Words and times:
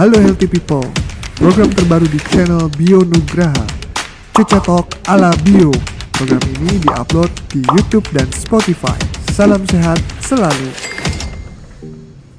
Halo 0.00 0.16
Healthy 0.16 0.48
People, 0.48 0.88
program 1.36 1.68
terbaru 1.76 2.08
di 2.08 2.16
channel 2.32 2.72
Bio 2.72 3.04
Nugraha. 3.04 3.68
Ceca 4.32 4.56
Talk 4.64 4.96
ala 5.04 5.28
Bio. 5.44 5.68
Program 6.16 6.40
ini 6.56 6.80
diupload 6.80 7.28
di 7.52 7.60
YouTube 7.68 8.08
dan 8.08 8.24
Spotify. 8.32 8.96
Salam 9.36 9.60
sehat 9.68 10.00
selalu. 10.24 10.72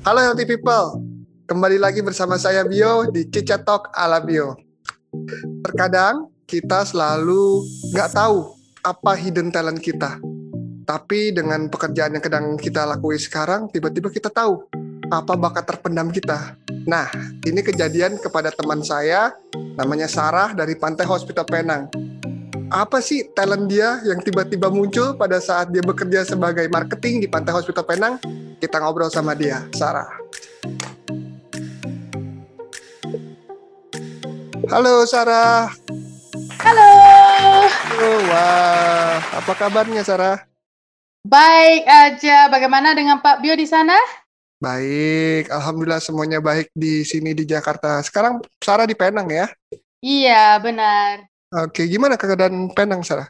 Halo 0.01 0.25
Healthy 0.25 0.49
People, 0.49 1.05
kembali 1.45 1.77
lagi 1.77 2.01
bersama 2.01 2.41
saya 2.41 2.65
Bio 2.65 3.05
di 3.13 3.29
Cica 3.29 3.61
Talk 3.61 3.93
ala 3.93 4.17
Bio. 4.25 4.57
Terkadang 5.61 6.33
kita 6.49 6.81
selalu 6.81 7.61
nggak 7.93 8.09
tahu 8.09 8.57
apa 8.81 9.13
hidden 9.13 9.53
talent 9.53 9.77
kita. 9.77 10.17
Tapi 10.81 11.29
dengan 11.29 11.69
pekerjaan 11.69 12.17
yang 12.17 12.25
sedang 12.25 12.57
kita 12.57 12.89
lakuin 12.89 13.21
sekarang, 13.21 13.69
tiba-tiba 13.69 14.09
kita 14.09 14.33
tahu 14.33 14.65
apa 15.11 15.35
bakat 15.35 15.67
terpendam 15.67 16.07
kita. 16.07 16.55
Nah, 16.87 17.11
ini 17.43 17.59
kejadian 17.59 18.15
kepada 18.15 18.47
teman 18.47 18.79
saya, 18.79 19.35
namanya 19.75 20.07
Sarah 20.07 20.55
dari 20.55 20.79
Pantai 20.79 21.03
Hospital 21.03 21.43
Penang. 21.43 21.91
Apa 22.71 23.03
sih 23.03 23.27
talent 23.35 23.67
dia 23.67 23.99
yang 24.07 24.23
tiba-tiba 24.23 24.71
muncul 24.71 25.11
pada 25.19 25.43
saat 25.43 25.75
dia 25.75 25.83
bekerja 25.83 26.23
sebagai 26.23 26.63
marketing 26.71 27.19
di 27.19 27.27
Pantai 27.27 27.51
Hospital 27.51 27.83
Penang? 27.83 28.15
Kita 28.63 28.79
ngobrol 28.79 29.11
sama 29.11 29.35
dia, 29.35 29.67
Sarah. 29.75 30.07
Halo 34.71 35.03
Sarah. 35.03 35.67
Halo. 36.63 36.91
Oh, 37.99 38.19
wah, 38.31 39.19
apa 39.43 39.53
kabarnya 39.59 40.07
Sarah? 40.07 40.47
Baik 41.27 41.83
aja. 41.83 42.47
Bagaimana 42.47 42.95
dengan 42.95 43.19
Pak 43.19 43.43
Bio 43.43 43.53
di 43.59 43.67
sana? 43.67 44.20
Baik, 44.61 45.49
alhamdulillah 45.49 45.97
semuanya 45.97 46.37
baik 46.37 46.69
di 46.77 47.01
sini 47.01 47.33
di 47.33 47.49
Jakarta. 47.49 47.97
Sekarang 48.05 48.45
Sarah 48.61 48.85
di 48.85 48.93
Penang 48.93 49.25
ya? 49.25 49.49
Iya, 50.05 50.61
benar. 50.61 51.25
Oke, 51.65 51.89
gimana 51.89 52.13
keadaan 52.13 52.69
Penang, 52.69 53.01
Sarah? 53.01 53.25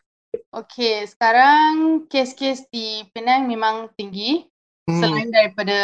Oke, 0.52 1.08
sekarang 1.08 2.04
kes-kes 2.12 2.68
di 2.68 3.08
Penang 3.16 3.48
memang 3.48 3.88
tinggi. 3.96 4.44
Hmm, 4.84 5.00
Selain 5.00 5.32
daripada 5.32 5.80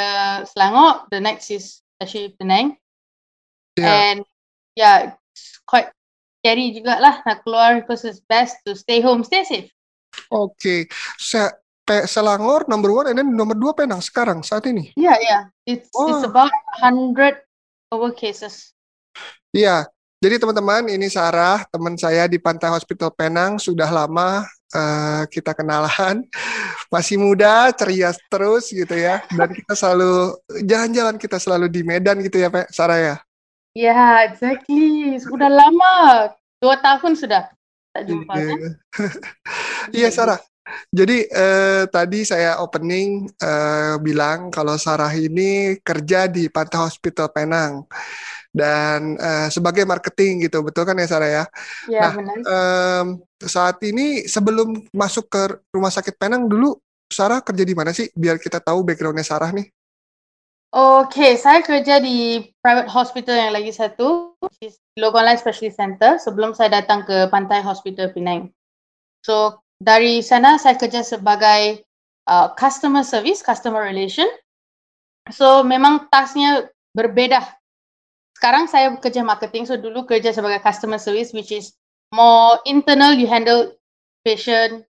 Selangor, 0.52 1.08
the 1.16 1.24
next 1.24 1.48
is 1.48 1.80
actually 2.04 2.36
Penang. 2.36 2.76
ya. 3.80 3.88
And 3.88 4.28
yeah, 4.76 5.16
it's 5.32 5.64
quite 5.64 5.96
scary 6.44 6.76
juga 6.76 7.00
lah 7.00 7.24
nak 7.24 7.48
keluar 7.48 7.80
because 7.80 8.04
it's 8.04 8.20
best 8.20 8.60
to 8.68 8.76
stay 8.76 9.00
home, 9.00 9.24
stay 9.24 9.48
safe. 9.48 9.72
Oke, 10.28 10.92
Se- 11.16 11.56
Pe- 11.88 12.04
Selangor 12.04 12.68
number 12.68 12.92
one, 12.92 13.08
and 13.08 13.18
then 13.18 13.32
nomor 13.32 13.56
dua 13.56 13.72
Penang 13.72 14.04
sekarang 14.04 14.44
saat 14.44 14.68
ini. 14.68 14.92
Yeah, 14.94 15.16
yeah. 15.18 15.42
It's 15.64 15.88
it's 15.88 15.96
Oh. 15.96 16.28
about 16.28 16.52
100 16.84 17.40
over 17.88 18.12
cases. 18.12 18.76
Iya, 19.50 19.88
jadi 20.20 20.36
teman-teman 20.38 20.92
ini 20.92 21.08
Sarah, 21.08 21.64
teman 21.72 21.96
saya 21.96 22.28
di 22.28 22.36
Pantai 22.36 22.68
Hospital 22.68 23.16
Penang 23.16 23.56
sudah 23.56 23.88
lama 23.88 24.44
eh, 24.68 25.24
kita 25.32 25.56
kenalan, 25.56 26.28
masih 26.94 27.16
muda, 27.16 27.72
ceria 27.72 28.12
terus 28.28 28.68
gitu 28.68 28.92
ya, 28.92 29.24
dan 29.32 29.48
kita 29.50 29.72
selalu 29.72 30.36
jalan-jalan 30.62 31.16
kita 31.16 31.40
selalu 31.40 31.72
di 31.72 31.88
Medan 31.88 32.20
gitu 32.20 32.36
ya, 32.36 32.52
Pe- 32.52 32.68
Sarah 32.68 33.00
ya. 33.00 33.16
Yeah, 33.72 34.28
exactly. 34.28 35.16
Sudah 35.24 35.48
lama. 35.48 36.28
Dua 36.58 36.76
tahun 36.82 37.14
sudah 37.16 37.48
tak 37.94 38.04
jumpa 38.04 38.34
Iya. 38.34 38.46
kan? 38.50 38.60
Iya 39.94 40.10
Sarah. 40.18 40.40
Jadi 40.92 41.28
eh, 41.28 41.84
tadi 41.88 42.24
saya 42.28 42.60
opening 42.64 43.28
eh, 43.40 43.96
bilang 44.04 44.52
kalau 44.52 44.76
Sarah 44.76 45.12
ini 45.16 45.80
kerja 45.80 46.28
di 46.28 46.48
Pantai 46.52 46.80
Hospital 46.88 47.32
Penang 47.32 47.88
dan 48.52 49.16
eh, 49.16 49.48
sebagai 49.52 49.84
marketing 49.88 50.48
gitu, 50.48 50.64
betul 50.64 50.84
kan 50.88 50.98
ya 51.00 51.08
Sarah 51.08 51.30
ya? 51.30 51.46
Ya, 51.88 52.02
Nah, 52.02 52.14
benar. 52.16 52.36
Em, 52.42 53.08
saat 53.44 53.78
ini 53.86 54.26
sebelum 54.26 54.88
masuk 54.92 55.30
ke 55.30 55.62
Rumah 55.72 55.92
Sakit 55.94 56.16
Penang 56.18 56.50
dulu, 56.50 56.76
Sarah 57.08 57.40
kerja 57.40 57.64
di 57.64 57.76
mana 57.76 57.96
sih? 57.96 58.12
Biar 58.12 58.36
kita 58.42 58.60
tahu 58.60 58.84
backgroundnya 58.84 59.24
Sarah 59.24 59.52
nih. 59.56 59.72
Oke, 60.76 61.40
saya 61.40 61.64
kerja 61.64 62.04
di 62.04 62.44
private 62.60 62.92
hospital 62.92 63.36
yang 63.40 63.54
lagi 63.56 63.72
satu, 63.72 64.36
Life 65.00 65.40
Specialist 65.40 65.80
Center, 65.80 66.20
sebelum 66.20 66.52
saya 66.52 66.84
datang 66.84 67.08
ke 67.08 67.32
Pantai 67.32 67.64
Hospital 67.64 68.12
Penang. 68.12 68.52
So, 69.24 69.64
dari 69.78 70.22
sana 70.26 70.58
saya 70.58 70.76
kerja 70.76 71.02
sebagai 71.06 71.86
uh, 72.30 72.54
customer 72.58 73.02
service, 73.06 73.46
customer 73.46 73.86
relation. 73.86 74.28
So, 75.32 75.62
memang 75.62 76.08
tasknya 76.08 76.72
berbeda. 76.96 77.44
Sekarang 78.38 78.70
saya 78.70 78.94
kerja 78.98 79.26
marketing, 79.26 79.66
so 79.68 79.76
dulu 79.76 80.06
kerja 80.06 80.32
sebagai 80.32 80.62
customer 80.62 81.02
service, 81.02 81.34
which 81.34 81.52
is 81.52 81.74
more 82.14 82.62
internal, 82.70 83.12
you 83.12 83.28
handle 83.28 83.76
patient. 84.24 84.86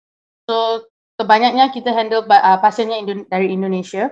So, 0.50 0.88
kebanyaknya 1.22 1.70
kita 1.72 1.94
handle 1.94 2.26
uh, 2.26 2.60
pasiennya 2.60 2.98
Indo- 3.00 3.28
dari 3.30 3.54
Indonesia. 3.54 4.12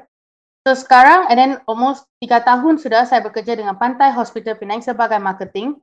So 0.62 0.78
sekarang, 0.78 1.26
and 1.34 1.38
then 1.38 1.52
almost 1.66 2.06
tiga 2.22 2.38
tahun 2.46 2.78
sudah 2.78 3.10
saya 3.10 3.26
bekerja 3.26 3.58
dengan 3.58 3.82
Pantai 3.82 4.14
Hospital 4.14 4.54
Penang 4.62 4.86
sebagai 4.86 5.18
marketing. 5.18 5.82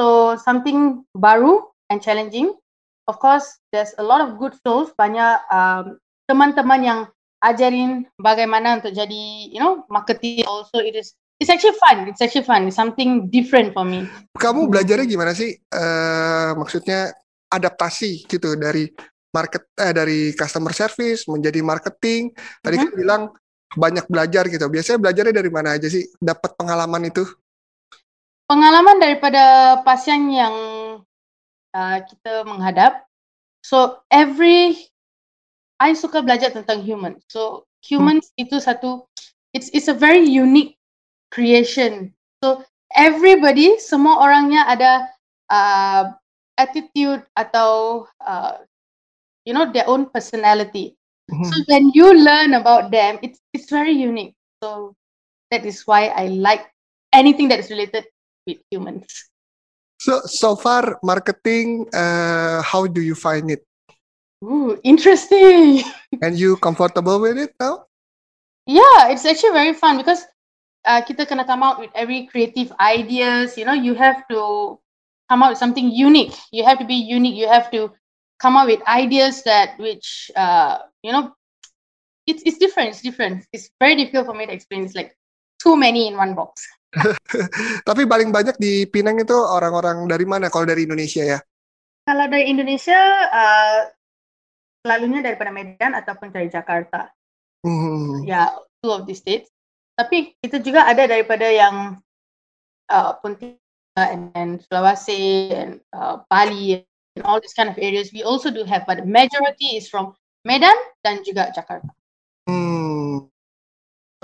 So 0.00 0.34
something 0.40 1.04
baru 1.12 1.68
and 1.92 2.00
challenging. 2.00 2.56
Of 3.04 3.20
course, 3.20 3.60
there's 3.68 3.92
a 4.00 4.04
lot 4.04 4.24
of 4.24 4.40
good 4.40 4.56
souls, 4.64 4.92
banyak 4.96 5.36
um, 5.52 6.00
teman-teman 6.24 6.80
yang 6.80 7.00
ajarin 7.44 8.08
bagaimana 8.16 8.80
untuk 8.80 8.96
jadi, 8.96 9.52
you 9.52 9.60
know, 9.60 9.84
marketing. 9.92 10.48
Also, 10.48 10.80
it 10.80 10.96
is 10.96 11.12
it's 11.36 11.52
actually 11.52 11.76
fun. 11.76 12.08
It's 12.08 12.24
actually 12.24 12.48
fun. 12.48 12.64
It's 12.64 12.80
something 12.80 13.28
different 13.28 13.76
for 13.76 13.84
me. 13.84 14.08
Kamu 14.40 14.72
belajarnya 14.72 15.04
gimana 15.04 15.36
sih? 15.36 15.52
Eh, 15.52 16.50
maksudnya 16.56 17.12
adaptasi 17.52 18.24
gitu 18.24 18.56
dari 18.56 18.88
market 19.34 19.68
eh 19.76 19.92
dari 19.92 20.32
customer 20.32 20.72
service 20.72 21.26
menjadi 21.28 21.60
marketing. 21.60 22.32
Tadi 22.64 22.74
kan 22.80 22.90
bilang 22.96 23.22
banyak 23.74 24.06
belajar 24.06 24.46
gitu. 24.48 24.66
Biasanya 24.70 24.98
belajarnya 25.02 25.34
dari 25.34 25.50
mana 25.50 25.76
aja 25.76 25.90
sih? 25.90 26.06
Dapat 26.16 26.54
pengalaman 26.54 27.10
itu? 27.10 27.26
Pengalaman 28.44 29.00
daripada 29.00 29.76
pasien 29.82 30.28
yang 30.30 30.54
uh, 31.74 31.98
kita 32.06 32.46
menghadap. 32.46 33.02
So 33.66 34.00
every 34.08 34.78
I 35.82 35.92
suka 35.98 36.22
belajar 36.22 36.54
tentang 36.54 36.86
human. 36.86 37.18
So 37.26 37.66
humans 37.82 38.30
itu 38.38 38.62
satu 38.62 39.04
it's 39.52 39.68
it's 39.74 39.90
a 39.90 39.96
very 39.96 40.22
unique 40.22 40.78
creation. 41.34 42.14
So 42.40 42.62
everybody 42.94 43.76
semua 43.82 44.22
orangnya 44.22 44.64
ada 44.70 44.92
uh, 45.50 46.02
attitude 46.54 47.26
atau 47.34 48.06
uh, 48.22 48.62
you 49.42 49.52
know 49.52 49.66
their 49.68 49.90
own 49.90 50.08
personality. 50.08 50.94
Hmm. 51.26 51.44
So 51.44 51.54
when 51.66 51.90
you 51.92 52.14
learn 52.14 52.54
about 52.54 52.94
them, 52.94 53.18
it's 53.20 53.42
it's 53.50 53.68
very 53.68 53.96
unique. 53.96 54.38
So 54.62 54.94
that 55.50 55.66
is 55.66 55.82
why 55.84 56.12
I 56.14 56.30
like 56.30 56.70
anything 57.12 57.50
that 57.50 57.58
is 57.58 57.68
related 57.68 58.06
with 58.46 58.60
humans. 58.70 59.08
So 59.98 60.20
so 60.26 60.56
far 60.56 60.98
marketing, 61.02 61.86
uh, 61.94 62.62
how 62.62 62.86
do 62.86 63.00
you 63.00 63.14
find 63.14 63.50
it? 63.50 63.64
Ooh, 64.44 64.78
interesting. 64.82 65.82
And 66.22 66.38
you 66.38 66.56
comfortable 66.56 67.20
with 67.20 67.38
it 67.38 67.54
now? 67.58 67.86
Yeah, 68.66 69.08
it's 69.08 69.24
actually 69.24 69.52
very 69.52 69.72
fun 69.72 69.96
because 69.96 70.24
uh, 70.84 71.00
kita 71.02 71.24
kena 71.28 71.46
come 71.46 71.62
out 71.62 71.80
with 71.80 71.90
every 71.94 72.26
creative 72.28 72.72
ideas. 72.80 73.56
You 73.56 73.64
know, 73.64 73.76
you 73.76 73.94
have 73.94 74.24
to 74.28 74.76
come 75.28 75.42
out 75.42 75.56
with 75.56 75.62
something 75.62 75.90
unique. 75.90 76.36
You 76.52 76.64
have 76.64 76.78
to 76.78 76.86
be 76.86 76.96
unique. 76.96 77.36
You 77.36 77.48
have 77.48 77.70
to 77.72 77.92
come 78.40 78.56
up 78.56 78.68
with 78.68 78.84
ideas 78.88 79.42
that 79.44 79.78
which 79.78 80.30
uh, 80.36 80.84
you 81.02 81.12
know, 81.12 81.32
it's 82.26 82.42
it's 82.44 82.58
different. 82.58 82.90
It's 82.92 83.02
different. 83.02 83.44
It's 83.52 83.70
very 83.80 83.96
difficult 83.96 84.26
for 84.26 84.34
me 84.34 84.46
to 84.46 84.52
explain. 84.52 84.84
It's 84.84 84.94
like 84.96 85.16
too 85.60 85.76
many 85.76 86.08
in 86.08 86.16
one 86.16 86.34
box. 86.34 86.64
Tapi 87.88 88.02
paling 88.06 88.30
banyak 88.30 88.56
di 88.56 88.86
Pinang 88.86 89.18
itu 89.20 89.34
orang-orang 89.34 90.06
dari 90.06 90.24
mana? 90.24 90.48
Kalau 90.48 90.66
dari 90.68 90.86
Indonesia 90.86 91.22
ya? 91.24 91.38
Kalau 92.04 92.28
dari 92.28 92.52
Indonesia, 92.52 93.00
uh, 93.32 93.88
selalunya 94.84 95.24
daripada 95.24 95.48
Medan 95.48 95.96
ataupun 95.96 96.28
dari 96.28 96.52
Jakarta. 96.52 97.08
Hmm. 97.64 98.20
Ya, 98.28 98.52
two 98.84 98.92
of 98.92 99.08
the 99.08 99.16
states. 99.16 99.48
Tapi 99.96 100.36
kita 100.44 100.60
juga 100.60 100.84
ada 100.84 101.08
daripada 101.08 101.48
yang 101.48 101.96
uh, 102.92 103.16
Pontianak 103.24 103.56
and, 103.96 104.28
and 104.36 104.52
Sulawesi 104.68 105.54
and 105.54 105.80
uh, 105.96 106.20
Bali 106.28 106.84
and 107.16 107.24
all 107.24 107.40
these 107.40 107.56
kind 107.56 107.72
of 107.72 107.80
areas. 107.80 108.12
We 108.12 108.20
also 108.20 108.52
do 108.52 108.68
have, 108.68 108.84
but 108.84 109.00
the 109.00 109.08
majority 109.08 109.80
is 109.80 109.88
from 109.88 110.12
Medan 110.44 110.76
dan 111.00 111.24
juga 111.24 111.48
Jakarta. 111.56 111.88
Hmm. 112.44 112.83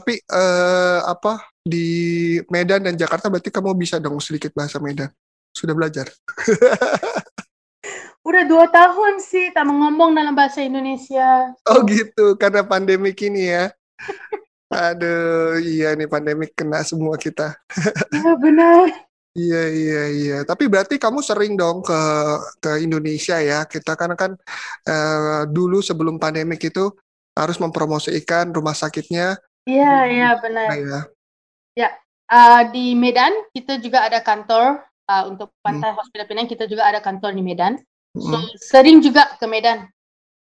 Tapi 0.01 0.17
eh, 0.17 1.01
apa 1.05 1.53
di 1.61 2.41
Medan 2.49 2.89
dan 2.89 2.97
Jakarta 2.97 3.29
berarti 3.29 3.53
kamu 3.53 3.77
bisa 3.77 4.01
dong 4.01 4.17
sedikit 4.17 4.57
bahasa 4.57 4.81
Medan. 4.81 5.13
Sudah 5.53 5.77
belajar. 5.77 6.09
Udah 8.25 8.45
dua 8.49 8.65
tahun 8.73 9.21
sih 9.21 9.53
tak 9.53 9.69
ngomong 9.69 10.17
dalam 10.17 10.33
bahasa 10.33 10.65
Indonesia. 10.65 11.53
Oh 11.69 11.85
gitu, 11.85 12.33
karena 12.41 12.65
pandemi 12.65 13.13
ini 13.13 13.53
ya. 13.53 13.69
Aduh, 14.71 15.59
iya 15.61 15.99
nih 15.99 16.09
pandemik 16.09 16.57
kena 16.57 16.81
semua 16.81 17.21
kita. 17.21 17.61
Ya 18.25 18.33
benar. 18.41 18.89
Iya 19.37 19.63
iya 19.69 20.03
iya. 20.11 20.39
Tapi 20.43 20.67
berarti 20.67 20.97
kamu 20.97 21.21
sering 21.23 21.55
dong 21.61 21.85
ke 21.85 22.01
ke 22.63 22.71
Indonesia 22.83 23.37
ya. 23.43 23.67
Kita 23.69 23.99
kan 23.99 24.15
kan 24.17 24.33
eh, 24.87 25.43
dulu 25.51 25.83
sebelum 25.85 26.17
pandemik 26.23 26.61
itu 26.61 26.89
harus 27.35 27.59
mempromosikan 27.59 28.55
rumah 28.55 28.75
sakitnya. 28.75 29.39
Iya 29.69 29.95
iya 30.09 30.29
benar. 30.41 30.69
Nah, 30.73 30.79
ya. 30.79 31.01
Ya 31.77 31.89
uh, 32.33 32.63
di 32.73 32.95
Medan 32.97 33.33
kita 33.53 33.77
juga 33.79 34.07
ada 34.07 34.19
kantor 34.23 34.81
uh, 35.07 35.25
untuk 35.29 35.53
Pantai 35.61 35.93
Hospital 35.95 36.27
Penang 36.27 36.49
kita 36.49 36.65
juga 36.67 36.87
ada 36.89 36.99
kantor 37.03 37.35
di 37.37 37.43
Medan. 37.45 37.77
So 38.19 38.35
Mm, 38.35 38.47
sering 38.59 38.99
juga 38.99 39.39
ke 39.39 39.47
Medan. 39.47 39.87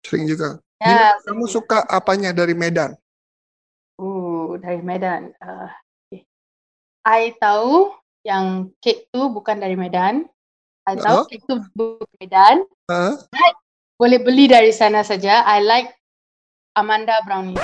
sering 0.02 0.26
juga. 0.26 0.58
Ya. 0.82 0.90
Gimana 0.90 1.22
kamu 1.22 1.46
suka 1.48 1.78
apanya 1.86 2.34
dari 2.34 2.58
Medan? 2.58 2.98
Uh 4.02 4.58
dari 4.58 4.82
Medan. 4.82 5.32
Uh, 5.38 5.70
okay. 6.10 6.26
I 7.06 7.38
tahu 7.38 7.94
yang 8.26 8.74
kek 8.82 9.12
tu 9.14 9.30
bukan 9.30 9.62
dari 9.62 9.78
Medan. 9.78 10.26
I 10.90 10.98
tahu 10.98 11.24
Oh. 11.24 11.26
kek 11.30 11.46
tu 11.46 11.62
bukan 11.78 12.10
Medan. 12.18 12.56
Hah? 12.90 13.14
Boleh 14.02 14.18
beli 14.18 14.50
dari 14.50 14.74
sana 14.74 15.06
saja. 15.06 15.46
I 15.46 15.62
like 15.62 15.94
Amanda 16.74 17.22
brownie. 17.22 17.56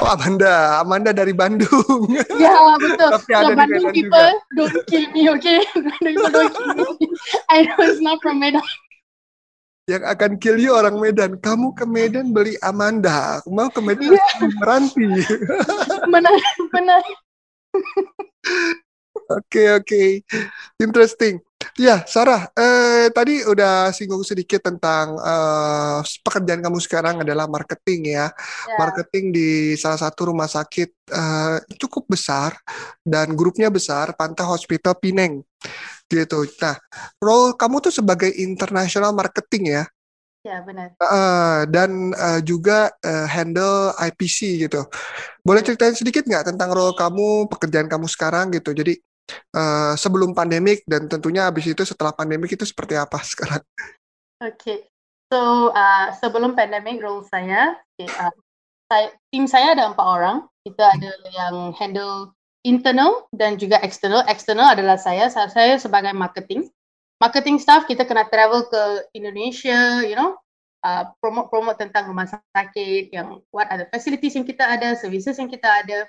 Oh 0.00 0.16
Amanda, 0.16 0.80
Amanda 0.80 1.12
dari 1.12 1.36
Bandung. 1.36 2.08
Ya 2.40 2.56
betul. 2.80 3.08
Tapi 3.20 3.30
ada 3.36 3.52
Bandung 3.52 3.92
people 3.92 4.32
don't 4.56 4.76
kill 4.88 5.04
me, 5.12 5.28
okay? 5.28 5.60
Bandung 5.76 6.16
people 6.16 6.32
don't 6.32 6.54
kill 6.56 6.72
me. 6.72 6.84
I 7.52 7.68
know 7.68 7.76
it's 7.84 8.00
not 8.00 8.16
from 8.24 8.40
Medan. 8.40 8.64
Yang 9.84 10.02
akan 10.08 10.32
kill 10.40 10.56
you 10.56 10.72
orang 10.72 10.96
Medan. 10.96 11.36
Kamu 11.36 11.76
ke 11.76 11.84
Medan 11.84 12.32
beli 12.32 12.56
Amanda. 12.64 13.44
Mau 13.44 13.68
ke 13.68 13.84
Medan 13.84 14.08
Iya. 14.08 14.24
beli 14.40 14.48
Meranti. 14.56 15.06
Benar, 16.14 16.34
benar. 16.72 17.02
Oke 19.30 19.62
oke, 19.76 20.02
interesting. 20.80 21.38
Ya 21.80 22.04
Sarah, 22.04 22.48
eh, 22.56 23.08
tadi 23.12 23.40
udah 23.44 23.92
singgung 23.92 24.24
sedikit 24.24 24.64
tentang 24.64 25.16
eh, 25.16 26.00
pekerjaan 26.24 26.60
kamu 26.60 26.78
sekarang 26.80 27.16
adalah 27.24 27.48
marketing 27.48 28.16
ya. 28.16 28.26
Ya. 28.28 28.76
Marketing 28.80 29.32
di 29.32 29.48
salah 29.76 30.00
satu 30.00 30.32
rumah 30.32 30.48
sakit 30.48 30.90
eh, 31.12 31.56
cukup 31.80 32.08
besar 32.08 32.56
dan 33.04 33.32
grupnya 33.36 33.68
besar, 33.72 34.12
Pantai 34.16 34.44
Hospital 34.48 34.96
Pineng, 34.96 35.40
gitu. 36.08 36.48
Nah, 36.60 36.76
role 37.20 37.56
kamu 37.56 37.76
tuh 37.88 37.92
sebagai 37.92 38.28
international 38.28 39.12
marketing 39.16 39.80
ya, 39.80 39.84
Ya 40.40 40.64
benar. 40.64 40.96
Eh, 40.96 41.60
dan 41.68 42.16
eh, 42.16 42.40
juga 42.40 42.88
eh, 43.04 43.28
handle 43.28 43.92
IPC 43.92 44.64
gitu. 44.64 44.88
Boleh 45.44 45.60
ceritain 45.60 45.92
sedikit 45.92 46.24
nggak 46.24 46.48
tentang 46.52 46.72
role 46.72 46.96
kamu, 46.96 47.44
pekerjaan 47.52 47.92
kamu 47.92 48.08
sekarang 48.08 48.48
gitu. 48.56 48.72
Jadi 48.72 48.96
eh, 49.28 49.92
sebelum 49.98 50.32
pandemik 50.32 50.86
dan 50.88 51.10
tentunya 51.10 51.48
habis 51.50 51.68
itu 51.68 51.82
setelah 51.82 52.14
pandemik 52.14 52.54
itu 52.54 52.64
seperti 52.64 52.96
apa 52.96 53.18
sekarang? 53.32 53.62
Okay. 54.40 54.88
So 55.30 55.70
uh, 55.70 56.10
sebelum 56.18 56.58
pandemic 56.58 56.98
role 56.98 57.22
saya, 57.22 57.78
okay, 57.94 58.10
uh, 58.18 58.34
saya, 58.90 59.14
tim 59.30 59.46
saya 59.46 59.78
ada 59.78 59.86
empat 59.86 60.06
orang. 60.06 60.36
Kita 60.66 60.84
ada 60.92 61.10
yang 61.30 61.72
handle 61.78 62.34
internal 62.66 63.30
dan 63.30 63.56
juga 63.56 63.78
external. 63.80 64.26
External 64.26 64.74
adalah 64.74 64.98
saya. 64.98 65.30
Saya, 65.30 65.78
sebagai 65.78 66.10
marketing. 66.12 66.68
Marketing 67.22 67.62
staff 67.62 67.86
kita 67.86 68.08
kena 68.08 68.26
travel 68.26 68.66
ke 68.66 69.06
Indonesia, 69.14 70.02
you 70.02 70.16
know, 70.16 70.40
uh, 70.82 71.04
promote-promote 71.20 71.78
tentang 71.78 72.08
rumah 72.08 72.26
sakit, 72.26 73.12
yang 73.12 73.44
what 73.52 73.68
the 73.70 73.86
facilities 73.92 74.34
yang 74.34 74.48
kita 74.48 74.64
ada, 74.64 74.96
services 74.96 75.36
yang 75.36 75.48
kita 75.48 75.68
ada. 75.68 76.08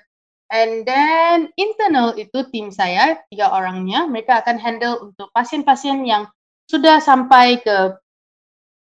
And 0.52 0.84
then 0.84 1.48
internal 1.56 2.12
itu 2.20 2.44
tim 2.52 2.68
saya 2.68 3.16
tiga 3.32 3.48
orangnya, 3.48 4.04
mereka 4.04 4.44
akan 4.44 4.60
handle 4.60 5.08
untuk 5.08 5.32
pasien-pasien 5.32 6.04
yang 6.04 6.28
sudah 6.68 7.00
sampai 7.00 7.56
ke 7.64 7.96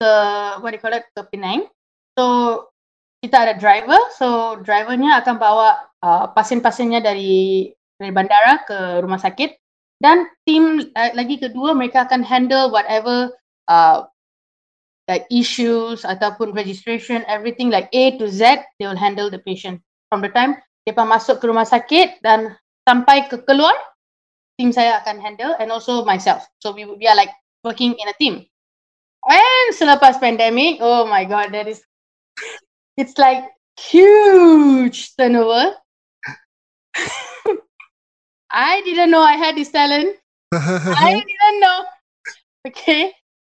ke 0.02 0.12
what 0.58 0.74
do 0.74 0.76
you 0.76 0.82
call 0.82 0.98
it 0.98 1.06
ke 1.14 1.22
Penang. 1.30 1.70
So 2.18 2.24
kita 3.22 3.46
ada 3.46 3.54
driver, 3.54 4.02
so 4.18 4.58
drivernya 4.66 5.22
akan 5.22 5.38
bawa 5.38 5.78
uh, 6.02 6.26
pasien-pasiennya 6.34 7.00
dari 7.06 7.70
dari 8.02 8.10
bandara 8.10 8.66
ke 8.66 9.00
rumah 9.00 9.22
sakit 9.22 9.54
dan 10.02 10.26
tim 10.42 10.90
uh, 10.92 11.10
lagi 11.14 11.38
kedua 11.38 11.72
mereka 11.72 12.04
akan 12.04 12.26
handle 12.26 12.68
whatever 12.68 13.30
uh, 13.70 14.04
like 15.06 15.24
issues 15.30 16.02
ataupun 16.02 16.52
registration 16.52 17.22
everything 17.30 17.70
like 17.70 17.88
A 17.94 18.18
to 18.18 18.26
Z 18.26 18.66
they 18.76 18.84
will 18.84 18.98
handle 18.98 19.30
the 19.30 19.40
patient 19.40 19.80
from 20.10 20.20
the 20.20 20.32
time 20.32 20.58
mereka 20.84 21.02
masuk 21.04 21.40
ke 21.40 21.44
rumah 21.48 21.64
sakit 21.64 22.20
dan 22.20 22.52
sampai 22.84 23.26
ke 23.28 23.40
keluar 23.48 23.72
tim 24.60 24.70
saya 24.70 25.00
akan 25.02 25.18
handle 25.18 25.56
and 25.58 25.72
also 25.72 26.04
myself 26.04 26.44
so 26.60 26.70
we 26.70 26.84
we 26.84 27.08
are 27.08 27.16
like 27.16 27.32
working 27.64 27.96
in 27.96 28.06
a 28.08 28.16
team 28.20 28.44
and 29.24 29.68
selepas 29.72 30.20
pandemic 30.20 30.78
oh 30.84 31.08
my 31.08 31.24
god 31.24 31.50
that 31.50 31.66
is 31.66 31.80
it's 33.00 33.16
like 33.16 33.48
huge 33.80 35.16
turnover 35.16 35.74
I 38.54 38.86
didn't 38.86 39.10
know 39.10 39.24
I 39.24 39.34
had 39.34 39.58
this 39.58 39.74
talent 39.74 40.14
I 40.54 41.18
didn't 41.26 41.60
know. 41.60 41.84
Okay. 42.66 43.12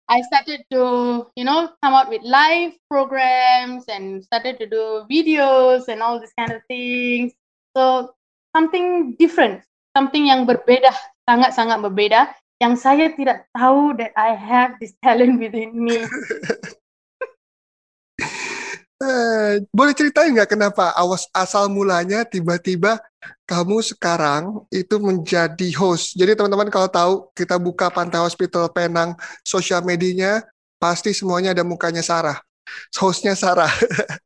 I 0.09 0.25
started 0.25 0.65
to, 0.73 1.29
you 1.37 1.45
know, 1.45 1.69
come 1.85 1.93
out 1.93 2.09
with 2.09 2.25
live 2.25 2.73
programs 2.89 3.85
and 3.93 4.25
started 4.25 4.59
to 4.59 4.67
do 4.67 5.05
videos 5.05 5.89
and 5.89 6.01
all 6.01 6.19
this 6.19 6.33
kind 6.33 6.51
of 6.51 6.65
things. 6.65 7.37
So 7.77 8.17
something 8.57 9.17
different, 9.21 9.61
something 9.93 10.33
yang 10.33 10.49
berbeda, 10.49 10.89
sangat-sangat 11.29 11.85
berbeda, 11.85 12.33
yang 12.59 12.75
saya 12.75 13.13
tidak 13.13 13.47
tahu 13.53 13.93
that 14.01 14.17
I 14.17 14.33
have 14.33 14.81
this 14.81 14.97
talent 15.05 15.45
within 15.45 15.77
me. 15.77 16.01
Eh, 18.99 19.63
boleh 19.71 19.95
ceritain 19.95 20.35
nggak 20.35 20.59
kenapa 20.59 20.91
awas 20.99 21.31
asal 21.31 21.71
mulanya 21.71 22.27
tiba-tiba 22.27 22.99
kamu 23.47 23.79
sekarang 23.79 24.67
itu 24.75 24.99
menjadi 24.99 25.71
host. 25.79 26.19
Jadi 26.19 26.35
teman-teman 26.35 26.67
kalau 26.67 26.91
tahu 26.91 27.13
kita 27.31 27.63
buka 27.63 27.95
Pantai 27.95 28.19
Hospital 28.19 28.67
Penang 28.75 29.15
sosial 29.47 29.87
medianya 29.87 30.43
pasti 30.83 31.15
semuanya 31.15 31.55
ada 31.55 31.63
mukanya 31.63 32.03
Sarah. 32.03 32.43
Hostnya 32.99 33.39
Sarah. 33.39 33.71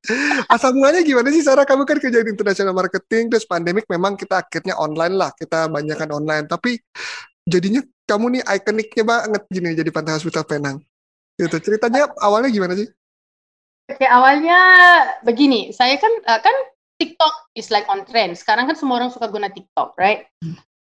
asal 0.54 0.72
mulanya 0.72 1.04
gimana 1.04 1.28
sih 1.28 1.44
Sarah? 1.44 1.68
Kamu 1.68 1.84
kan 1.84 2.00
kerja 2.00 2.25
di 2.25 2.32
international 2.32 2.72
marketing 2.72 3.28
terus 3.28 3.44
pandemik 3.44 3.84
memang 3.92 4.16
kita 4.16 4.40
akhirnya 4.40 4.80
online 4.80 5.20
lah. 5.20 5.36
Kita 5.36 5.68
banyakkan 5.68 6.08
online. 6.16 6.48
Tapi 6.48 6.80
jadinya 7.44 7.84
kamu 8.08 8.40
nih 8.40 8.42
ikoniknya 8.48 9.04
banget 9.04 9.42
gini 9.52 9.76
jadi 9.76 9.90
Pantai 9.92 10.16
Hospital 10.16 10.49
Penang. 10.49 10.80
Gitu. 11.37 11.61
Ceritanya 11.61 12.08
awalnya 12.25 12.49
gimana 12.49 12.73
sih? 12.73 12.88
Okay, 13.90 14.06
awalnya 14.06 14.60
begini, 15.26 15.74
saya 15.74 15.98
kan 15.98 16.12
uh, 16.30 16.38
kan 16.38 16.54
TikTok 17.02 17.34
is 17.58 17.66
like 17.74 17.90
on 17.90 18.06
trend. 18.06 18.38
Sekarang 18.38 18.70
kan 18.70 18.78
semua 18.78 19.02
orang 19.02 19.10
suka 19.10 19.26
guna 19.26 19.50
TikTok, 19.50 19.98
right? 19.98 20.30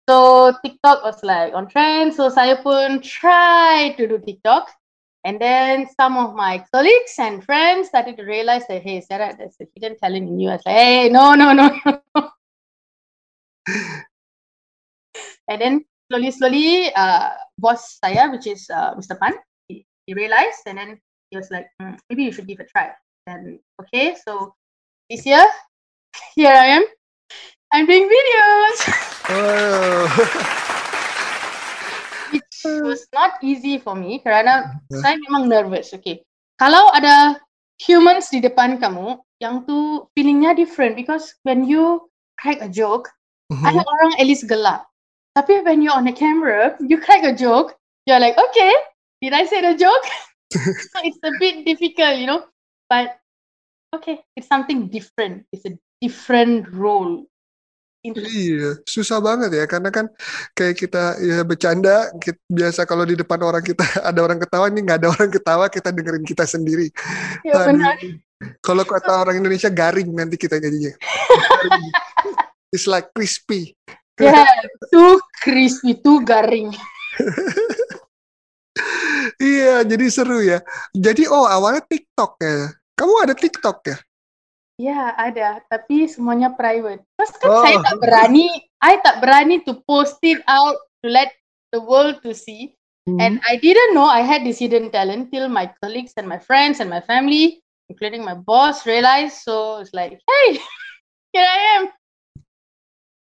So 0.05 0.51
TikTok 0.61 1.01
was 1.01 1.17
like 1.25 1.57
on 1.57 1.65
trend, 1.65 2.13
so 2.13 2.29
saya 2.29 2.61
pun 2.61 3.01
try 3.01 3.97
to 3.97 4.05
do 4.05 4.21
TikTok. 4.21 4.69
And 5.23 5.39
then 5.39 5.87
some 5.95 6.19
of 6.19 6.35
my 6.35 6.59
colleagues 6.75 7.15
and 7.15 7.39
friends 7.39 7.87
started 7.87 8.19
to 8.19 8.27
realize 8.27 8.67
that, 8.67 8.83
hey, 8.83 8.99
Sarah, 8.99 9.31
there's 9.31 9.55
a 9.63 9.65
hidden 9.71 9.95
talent 9.95 10.27
in 10.27 10.35
you. 10.37 10.51
I 10.51 10.59
was 10.59 10.65
like, 10.67 10.75
hey, 10.75 11.07
no, 11.07 11.33
no, 11.33 11.55
no, 11.55 11.71
no. 11.71 11.95
and 15.47 15.61
then 15.63 15.85
slowly, 16.11 16.31
slowly, 16.31 16.91
uh, 16.93 17.39
boss 17.57 18.03
saya, 18.03 18.29
which 18.35 18.47
is 18.47 18.67
uh, 18.69 18.99
Mr. 18.99 19.17
Pan, 19.17 19.39
he, 19.71 19.87
he 20.05 20.13
realized, 20.13 20.67
and 20.67 20.77
then 20.77 20.99
he 21.33 21.37
was 21.41 21.49
like, 21.49 21.65
"Hmm, 21.81 21.97
maybe 22.09 22.29
you 22.29 22.31
should 22.31 22.45
give 22.45 22.61
a 22.61 22.69
try. 22.69 22.93
And 23.25 23.57
okay, 23.81 24.13
so 24.21 24.53
this 25.09 25.25
year, 25.25 25.41
here 26.37 26.53
I 26.53 26.77
am. 26.77 26.85
I'm 27.73 27.89
doing 27.89 28.05
videos. 28.05 28.77
Oh. 29.33 30.05
It 32.33 32.81
was 32.81 33.05
not 33.13 33.43
easy 33.43 33.75
for 33.77 33.93
me 33.93 34.23
kerana 34.23 34.79
saya 34.89 35.19
memang 35.27 35.51
nervous. 35.51 35.91
Okay, 35.93 36.23
kalau 36.57 36.89
ada 36.95 37.37
humans 37.77 38.31
di 38.31 38.39
depan 38.39 38.79
kamu, 38.79 39.19
yang 39.43 39.67
tu 39.67 40.07
feelingnya 40.15 40.55
different 40.55 40.95
because 40.95 41.35
when 41.43 41.67
you 41.67 42.07
crack 42.39 42.63
a 42.63 42.71
joke, 42.71 43.11
Mhm. 43.51 43.67
ada 43.67 43.81
orang 43.83 44.11
at 44.17 44.25
least 44.25 44.47
gelak. 44.47 44.87
Tapi 45.35 45.61
when 45.67 45.83
you're 45.83 45.93
on 45.93 46.07
the 46.07 46.15
camera, 46.15 46.79
you 46.81 46.97
crack 46.97 47.27
a 47.27 47.35
joke, 47.35 47.75
you're 48.07 48.21
like, 48.21 48.39
okay, 48.39 48.71
did 49.19 49.35
I 49.35 49.43
say 49.43 49.59
the 49.59 49.75
joke? 49.75 50.07
so 50.53 50.97
it's 51.01 51.21
a 51.23 51.33
bit 51.41 51.65
difficult, 51.65 52.15
you 52.21 52.27
know. 52.29 52.45
But 52.87 53.17
okay, 53.95 54.21
it's 54.37 54.47
something 54.47 54.87
different. 54.87 55.49
It's 55.49 55.65
a 55.65 55.73
different 56.01 56.69
role. 56.73 57.25
Iya, 58.03 58.83
susah 58.83 59.23
banget 59.23 59.55
ya 59.55 59.63
karena 59.63 59.87
kan 59.87 60.11
kayak 60.51 60.75
kita 60.75 61.15
ya 61.23 61.39
bercanda 61.47 62.11
kit- 62.19 62.43
biasa 62.51 62.83
kalau 62.83 63.07
di 63.07 63.15
depan 63.15 63.39
orang 63.39 63.63
kita 63.63 63.79
ada 64.11 64.19
orang 64.19 64.43
ketawa 64.43 64.67
nih 64.67 64.83
nggak 64.83 64.99
ada 64.99 65.09
orang 65.15 65.31
ketawa 65.31 65.65
kita 65.71 65.89
dengerin 65.95 66.27
kita 66.27 66.43
sendiri. 66.43 66.91
Ya 67.47 67.63
benar. 67.63 67.95
Kalau 68.59 68.83
kata 68.83 69.23
orang 69.23 69.39
Indonesia 69.39 69.71
garing 69.71 70.11
nanti 70.11 70.35
kita 70.35 70.59
jadinya. 70.59 70.91
It's 72.75 72.91
like 72.91 73.15
crispy. 73.15 73.71
Yeah, 74.19 74.45
too 74.91 75.21
crispy, 75.39 75.95
too 76.03 76.27
garing. 76.27 76.75
Iya, 79.39 79.83
jadi 79.87 80.05
seru 80.09 80.39
ya. 80.43 80.59
Jadi 80.93 81.27
oh 81.29 81.45
awalnya 81.47 81.83
TikTok 81.85 82.39
ya. 82.41 82.71
Kamu 82.93 83.13
ada 83.25 83.33
TikTok 83.33 83.77
ya? 83.87 83.97
Ya, 84.81 85.13
ada, 85.13 85.61
tapi 85.69 86.09
semuanya 86.09 86.49
private. 86.49 87.05
Terus 87.13 87.31
kan 87.37 87.49
Oh. 87.49 87.61
saya 87.61 87.77
tak 87.85 87.97
berani, 88.01 88.49
I 88.81 88.97
tak 89.05 89.21
berani 89.21 89.61
to 89.69 89.77
post 89.85 90.17
it 90.25 90.41
out 90.49 90.75
to 91.05 91.13
let 91.13 91.29
the 91.69 91.77
world 91.77 92.25
to 92.25 92.33
see. 92.33 92.73
Hmm. 93.05 93.19
And 93.21 93.33
I 93.45 93.59
didn't 93.61 93.93
know 93.93 94.09
I 94.09 94.25
had 94.25 94.41
this 94.41 94.57
hidden 94.63 94.89
talent 94.89 95.29
till 95.29 95.45
my 95.45 95.69
colleagues 95.83 96.17
and 96.17 96.25
my 96.25 96.41
friends 96.41 96.81
and 96.81 96.89
my 96.89 97.03
family, 97.05 97.61
including 97.91 98.25
my 98.25 98.33
boss, 98.33 98.87
realized. 98.89 99.45
So 99.45 99.77
it's 99.83 99.93
like, 99.93 100.17
hey, 100.17 100.49
here 101.37 101.45
I 101.45 101.59
am. 101.77 101.83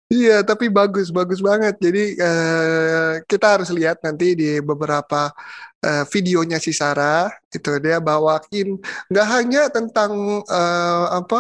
Iya, 0.07 0.47
tapi 0.47 0.71
bagus, 0.71 1.11
bagus 1.11 1.43
banget. 1.43 1.75
Jadi 1.83 2.15
eh, 2.15 3.13
kita 3.27 3.47
harus 3.59 3.69
lihat 3.75 3.99
nanti 4.07 4.39
di 4.39 4.63
beberapa 4.63 5.35
eh, 5.83 6.05
videonya 6.15 6.63
si 6.63 6.71
Sarah, 6.71 7.27
itu 7.51 7.71
dia 7.83 7.99
bawain 7.99 8.79
nggak 9.11 9.27
hanya 9.35 9.67
tentang 9.67 10.13
eh, 10.47 11.07
apa 11.11 11.39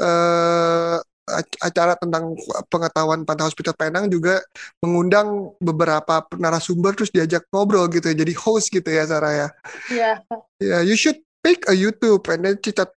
eh, 0.00 0.96
ac- 1.28 1.60
acara 1.60 1.94
tentang 2.00 2.36
pengetahuan 2.72 3.24
Pantai 3.28 3.46
Hospital 3.48 3.74
Penang 3.76 4.08
juga 4.12 4.40
mengundang 4.84 5.52
beberapa 5.60 6.24
narasumber 6.40 6.92
terus 6.96 7.12
diajak 7.12 7.48
ngobrol 7.52 7.88
gitu 7.92 8.12
ya, 8.12 8.16
jadi 8.16 8.34
host 8.36 8.72
gitu 8.72 8.88
ya 8.88 9.04
Sarah 9.08 9.32
ya. 9.32 9.48
Yeah. 9.92 10.16
Yeah, 10.60 10.80
you 10.84 10.96
should 10.96 11.20
pick 11.44 11.68
a 11.68 11.74
YouTube 11.76 12.24
and 12.32 12.44
then 12.48 12.56
Cica. 12.64 12.88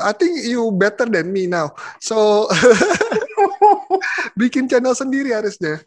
I 0.00 0.16
think 0.16 0.40
you 0.48 0.72
better 0.72 1.04
than 1.04 1.30
me 1.30 1.46
now. 1.46 1.76
So 2.00 2.48
bikin 4.40 4.68
channel 4.68 4.94
sendiri 4.96 5.32
harusnya. 5.32 5.82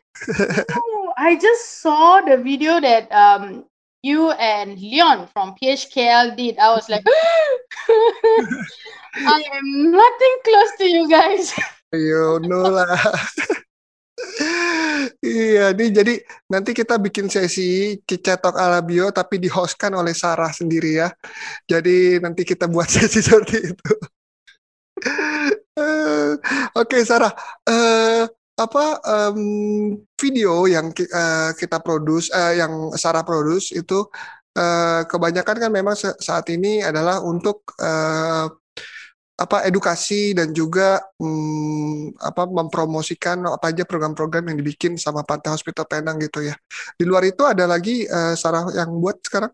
I 1.15 1.39
just 1.39 1.79
saw 1.79 2.19
the 2.21 2.37
video 2.37 2.79
that 2.83 3.07
um 3.11 3.63
you 4.05 4.29
and 4.37 4.77
Leon 4.77 5.25
from 5.33 5.57
PHKL 5.57 6.37
did. 6.37 6.61
I 6.61 6.69
was 6.75 6.85
like, 6.89 7.01
I 9.15 9.39
am 9.41 9.67
nothing 9.89 10.35
close 10.45 10.71
to 10.77 10.85
you 10.85 11.09
guys. 11.09 11.49
You 11.89 12.43
know 12.45 12.69
lah. 12.69 12.91
iya, 15.23 15.73
nih 15.75 15.89
jadi 15.91 16.13
nanti 16.51 16.71
kita 16.71 16.99
bikin 17.01 17.27
sesi 17.27 17.99
Cica 18.03 18.37
Talk 18.39 18.55
ala 18.55 18.79
Bio 18.85 19.11
tapi 19.11 19.41
dihostkan 19.41 19.91
oleh 19.95 20.13
Sarah 20.13 20.53
sendiri 20.53 21.01
ya. 21.01 21.09
Jadi 21.65 22.21
nanti 22.21 22.45
kita 22.45 22.69
buat 22.69 22.87
sesi 22.95 23.25
seperti 23.25 23.73
itu. 23.73 23.93
Eh, 25.75 26.31
Oke 26.79 27.03
Sarah, 27.03 27.35
eh, 27.67 28.23
apa 28.55 28.83
em, 29.03 29.39
video 30.15 30.63
yang 30.71 30.95
ki- 30.95 31.11
eh, 31.11 31.51
kita 31.59 31.83
produce, 31.83 32.31
eh, 32.31 32.63
yang 32.63 32.95
Sarah 32.95 33.27
produce 33.27 33.75
itu 33.75 34.07
eh, 34.55 35.03
kebanyakan 35.11 35.57
kan 35.67 35.71
memang 35.75 35.95
saat 35.99 36.47
ini 36.47 36.79
adalah 36.79 37.19
untuk 37.19 37.75
eh, 37.83 38.47
apa 39.35 39.67
edukasi 39.67 40.31
dan 40.31 40.55
juga 40.55 41.03
hmm, 41.19 42.15
apa 42.23 42.47
mempromosikan 42.47 43.43
apa 43.51 43.75
aja 43.75 43.83
program-program 43.83 44.47
yang 44.55 44.57
dibikin 44.63 44.95
sama 44.95 45.27
Pantai 45.27 45.51
Hospital 45.51 45.83
Penang 45.91 46.23
gitu 46.23 46.39
ya. 46.39 46.55
Di 46.95 47.03
luar 47.03 47.27
itu 47.27 47.43
ada 47.43 47.67
lagi 47.67 48.07
eh, 48.07 48.33
Sarah 48.39 48.63
yang 48.71 48.95
buat 49.03 49.19
sekarang? 49.27 49.51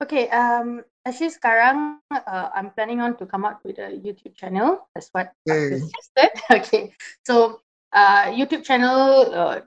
Okay, 0.00 0.28
um, 0.32 0.84
actually 1.06 1.32
sekarang 1.32 2.00
uh, 2.12 2.48
I'm 2.52 2.70
planning 2.76 3.00
on 3.00 3.16
to 3.18 3.24
come 3.26 3.44
up 3.44 3.60
with 3.64 3.78
a 3.80 3.92
YouTube 3.92 4.36
channel. 4.36 4.88
That's 4.94 5.08
what 5.12 5.32
I 5.48 5.54
Okay. 5.56 5.80
suggested. 5.80 6.30
Okay, 6.60 6.82
so 7.24 7.60
uh, 7.92 8.28
YouTube 8.32 8.64
channel, 8.64 9.30
uh, 9.32 9.60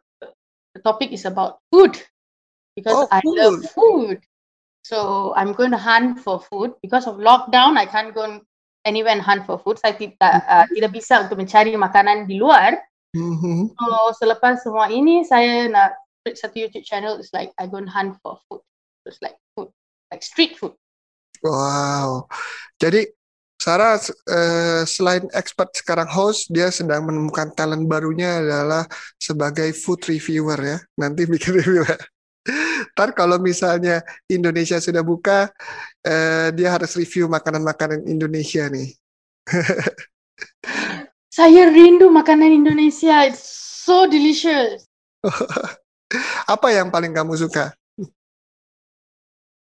the 0.75 0.81
topic 0.81 1.11
is 1.11 1.25
about 1.25 1.59
food 1.71 1.97
because 2.75 2.95
Oh, 2.95 3.07
I 3.11 3.21
love 3.25 3.63
food. 3.73 4.21
So 4.83 5.31
I'm 5.39 5.55
going 5.55 5.71
to 5.71 5.79
hunt 5.79 6.19
for 6.19 6.43
food 6.43 6.75
because 6.83 7.07
of 7.07 7.15
lockdown. 7.15 7.79
I 7.79 7.87
can't 7.87 8.11
go 8.11 8.43
anywhere 8.83 9.15
and 9.15 9.23
hunt 9.23 9.47
for 9.47 9.55
food. 9.55 9.79
Saya 9.79 9.95
tidak 9.95 10.43
uh, 10.43 10.67
tidak 10.75 10.91
bisa 10.91 11.23
untuk 11.23 11.39
mencari 11.39 11.71
makanan 11.79 12.27
di 12.27 12.35
luar. 12.35 12.75
Mhm. 13.15 13.71
So 13.79 13.85
selepas 14.19 14.59
semua 14.59 14.91
ini 14.91 15.23
saya 15.23 15.71
nak 15.71 15.95
satu 16.27 16.67
YouTube 16.67 16.83
channel. 16.83 17.15
It's 17.15 17.31
like 17.31 17.55
I 17.55 17.71
go 17.71 17.79
and 17.79 17.87
hunt 17.87 18.19
for 18.19 18.43
food. 18.51 18.59
It's 19.07 19.23
like 19.23 19.39
food, 19.55 19.71
like 20.11 20.19
street 20.19 20.59
food. 20.59 20.75
Wow. 21.43 22.31
Jadi 22.79 23.03
Sarah 23.59 23.95
eh, 24.27 24.83
selain 24.83 25.23
expert 25.31 25.71
sekarang 25.71 26.09
host, 26.11 26.51
dia 26.51 26.67
sedang 26.67 27.07
menemukan 27.07 27.51
talent 27.55 27.87
barunya 27.87 28.43
adalah 28.43 28.83
sebagai 29.15 29.71
food 29.71 30.03
reviewer 30.03 30.59
ya. 30.59 30.77
Nanti 30.99 31.23
bikin 31.31 31.63
review. 31.63 31.83
Ntar 32.91 33.15
kalau 33.15 33.39
misalnya 33.39 34.03
Indonesia 34.27 34.75
sudah 34.83 34.99
buka, 34.99 35.47
eh, 36.03 36.51
dia 36.51 36.75
harus 36.75 36.91
review 36.99 37.31
makanan-makanan 37.31 38.03
Indonesia 38.03 38.67
nih. 38.67 38.91
Saya 41.31 41.71
rindu 41.71 42.11
makanan 42.11 42.51
Indonesia. 42.51 43.23
It's 43.23 43.47
so 43.87 44.05
delicious. 44.11 44.83
Apa 46.53 46.67
yang 46.75 46.91
paling 46.91 47.15
kamu 47.15 47.39
suka? 47.39 47.71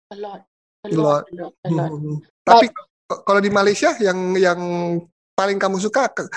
A 0.08 0.16
lot. 0.16 0.53
A 0.84 0.92
A 0.92 0.96
lot. 1.00 1.24
A 1.24 1.36
lot. 1.40 1.54
A 1.64 1.70
lot. 1.72 1.90
Hmm. 1.96 2.20
Tapi 2.44 2.68
kalau 3.08 3.40
di 3.40 3.48
Malaysia 3.48 3.96
yang 4.04 4.36
yang 4.36 4.60
paling 5.32 5.56
kamu 5.56 5.80
suka 5.80 6.12
ke- 6.12 6.28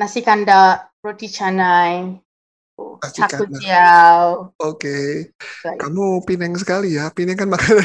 Nasi 0.00 0.24
kandar, 0.24 0.88
roti 1.04 1.28
canai, 1.28 2.16
teow. 3.12 4.48
Oke, 4.56 5.28
Like, 5.60 5.76
kamu 5.76 6.24
Pineng 6.24 6.56
sekali 6.56 6.96
ya. 6.96 7.12
Pineng 7.12 7.36
kan 7.36 7.52
makanan. 7.52 7.84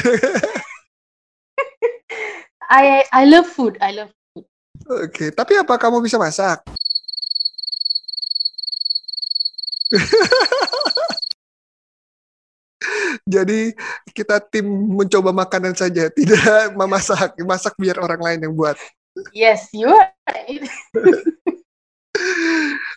I 2.72 3.04
I 3.12 3.22
love 3.28 3.44
food. 3.46 3.76
I 3.84 3.92
love 3.92 4.10
Oke, 4.86 5.28
tapi 5.36 5.60
apa 5.60 5.76
kamu 5.76 6.00
bisa 6.00 6.16
masak? 6.16 6.64
Jadi 13.26 13.74
kita 14.14 14.38
tim 14.38 14.64
mencoba 14.70 15.34
makanan 15.34 15.74
saja, 15.74 16.06
tidak 16.14 16.70
memasak. 16.78 17.34
Masak 17.42 17.74
biar 17.74 17.98
orang 17.98 18.22
lain 18.22 18.40
yang 18.46 18.54
buat. 18.54 18.78
Yes, 19.34 19.74
you 19.74 19.90
are. 19.90 20.14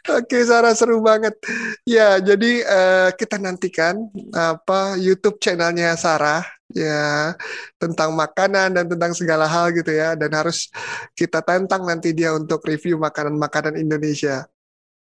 Oke, 0.09 0.37
Sarah 0.47 0.77
seru 0.77 1.01
banget. 1.03 1.35
Ya, 1.83 2.21
jadi 2.21 2.63
eh, 2.63 3.09
kita 3.17 3.41
nantikan 3.41 3.99
apa 4.31 4.95
YouTube 4.95 5.41
channelnya 5.43 5.97
Sarah 5.99 6.45
ya 6.69 7.33
tentang 7.81 8.13
makanan 8.13 8.77
dan 8.77 8.85
tentang 8.85 9.11
segala 9.17 9.49
hal 9.49 9.73
gitu 9.73 9.89
ya 9.89 10.13
dan 10.13 10.29
harus 10.37 10.69
kita 11.17 11.41
tantang 11.41 11.81
nanti 11.89 12.13
dia 12.13 12.29
untuk 12.37 12.61
review 12.63 13.01
makanan-makanan 13.01 13.75
Indonesia. 13.81 14.45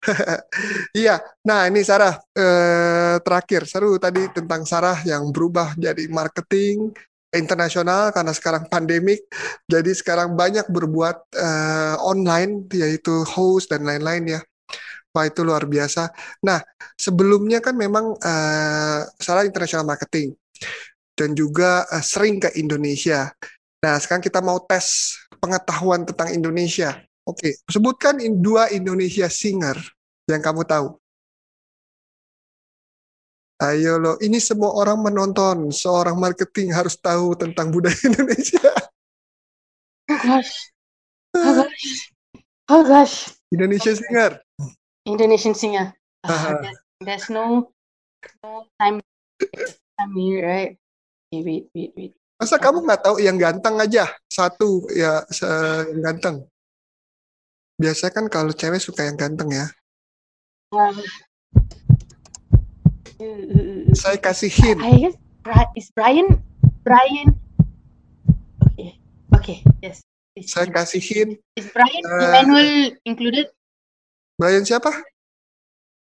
Iya, 1.00 1.20
nah 1.46 1.66
ini 1.68 1.80
Sarah 1.84 2.14
eh, 2.37 3.16
terakhir 3.25 3.66
seru 3.68 3.96
tadi 3.96 4.28
tentang 4.32 4.62
Sarah 4.68 4.99
yang 5.04 5.30
berubah 5.34 5.75
jadi 5.76 6.06
marketing 6.11 6.92
internasional 7.34 8.14
karena 8.14 8.30
sekarang 8.30 8.70
pandemik 8.70 9.26
jadi 9.66 9.90
sekarang 9.90 10.38
banyak 10.38 10.66
berbuat 10.70 11.16
eh, 11.34 11.96
online 12.00 12.68
yaitu 12.75 13.25
host 13.26 13.73
dan 13.73 13.84
lain-lain 13.87 14.38
ya. 14.38 14.40
Wah 15.14 15.30
itu 15.30 15.46
luar 15.46 15.64
biasa. 15.70 16.11
Nah 16.42 16.58
sebelumnya 16.99 17.62
kan 17.62 17.75
memang 17.78 18.18
eh, 18.18 19.00
Sarah 19.18 19.46
international 19.46 19.87
marketing 19.87 20.34
dan 21.18 21.32
juga 21.34 21.87
eh, 21.90 22.04
sering 22.04 22.42
ke 22.42 22.50
Indonesia. 22.58 23.30
Nah 23.84 23.94
sekarang 24.00 24.25
kita 24.25 24.40
mau 24.42 24.58
tes 24.64 25.18
pengetahuan 25.38 26.06
tentang 26.08 26.32
Indonesia. 26.32 26.99
Oke, 27.25 27.57
sebutkan 27.69 28.21
in- 28.21 28.45
dua 28.45 28.69
Indonesia 28.69 29.25
singer 29.33 29.81
yang 30.28 30.45
kamu 30.45 30.64
tahu. 30.69 31.00
Ayo 33.64 33.97
lo, 33.97 34.21
ini 34.21 34.37
semua 34.43 34.76
orang 34.76 35.00
menonton. 35.00 35.73
Seorang 35.73 36.21
marketing 36.21 36.75
harus 36.75 37.00
tahu 37.00 37.33
tentang 37.33 37.73
budaya 37.73 37.97
Indonesia. 38.11 38.61
Oh 40.11 40.21
gosh. 40.21 40.52
Oh 41.33 41.52
gosh. 41.64 41.88
Oh 42.69 42.83
gosh. 42.85 43.16
Indonesia 43.49 43.97
singer. 43.97 44.37
Indonesian 45.09 45.57
singer. 45.57 45.97
Uh-huh. 46.25 46.61
there's, 46.61 46.81
there's 47.04 47.26
no 47.28 47.73
no 48.40 48.64
time 48.81 49.00
time 50.00 50.12
here, 50.16 50.45
right? 50.45 50.73
Okay, 51.28 51.40
wait, 51.45 51.64
wait, 51.73 51.93
wait. 51.97 52.12
Masa 52.40 52.57
kamu 52.61 52.85
nggak 52.85 53.00
tahu 53.04 53.16
yang 53.21 53.37
ganteng 53.37 53.76
aja 53.81 54.09
satu 54.28 54.85
ya 54.93 55.25
yang 55.93 56.02
ganteng. 56.12 56.37
Biasanya 57.75 58.12
kan 58.14 58.25
kalau 58.31 58.54
cewek 58.54 58.78
suka 58.78 59.02
yang 59.02 59.19
ganteng 59.19 59.50
ya. 59.50 59.66
Uh, 60.71 60.95
Saya 63.95 64.19
kasih 64.19 64.50
hint. 64.50 64.78
I 64.83 65.11
guess 65.11 65.16
is 65.78 65.88
Brian 65.95 66.43
Brian. 66.83 67.35
Okay, 68.71 68.99
okay, 69.35 69.59
yes. 69.83 70.02
Is, 70.35 70.50
Saya 70.50 70.66
kasih 70.71 70.99
hint. 71.02 71.31
is 71.54 71.66
Brian 71.71 72.02
uh, 72.07 72.23
Emmanuel 72.31 72.95
included? 73.07 73.50
Brian 74.35 74.66
siapa? 74.66 74.90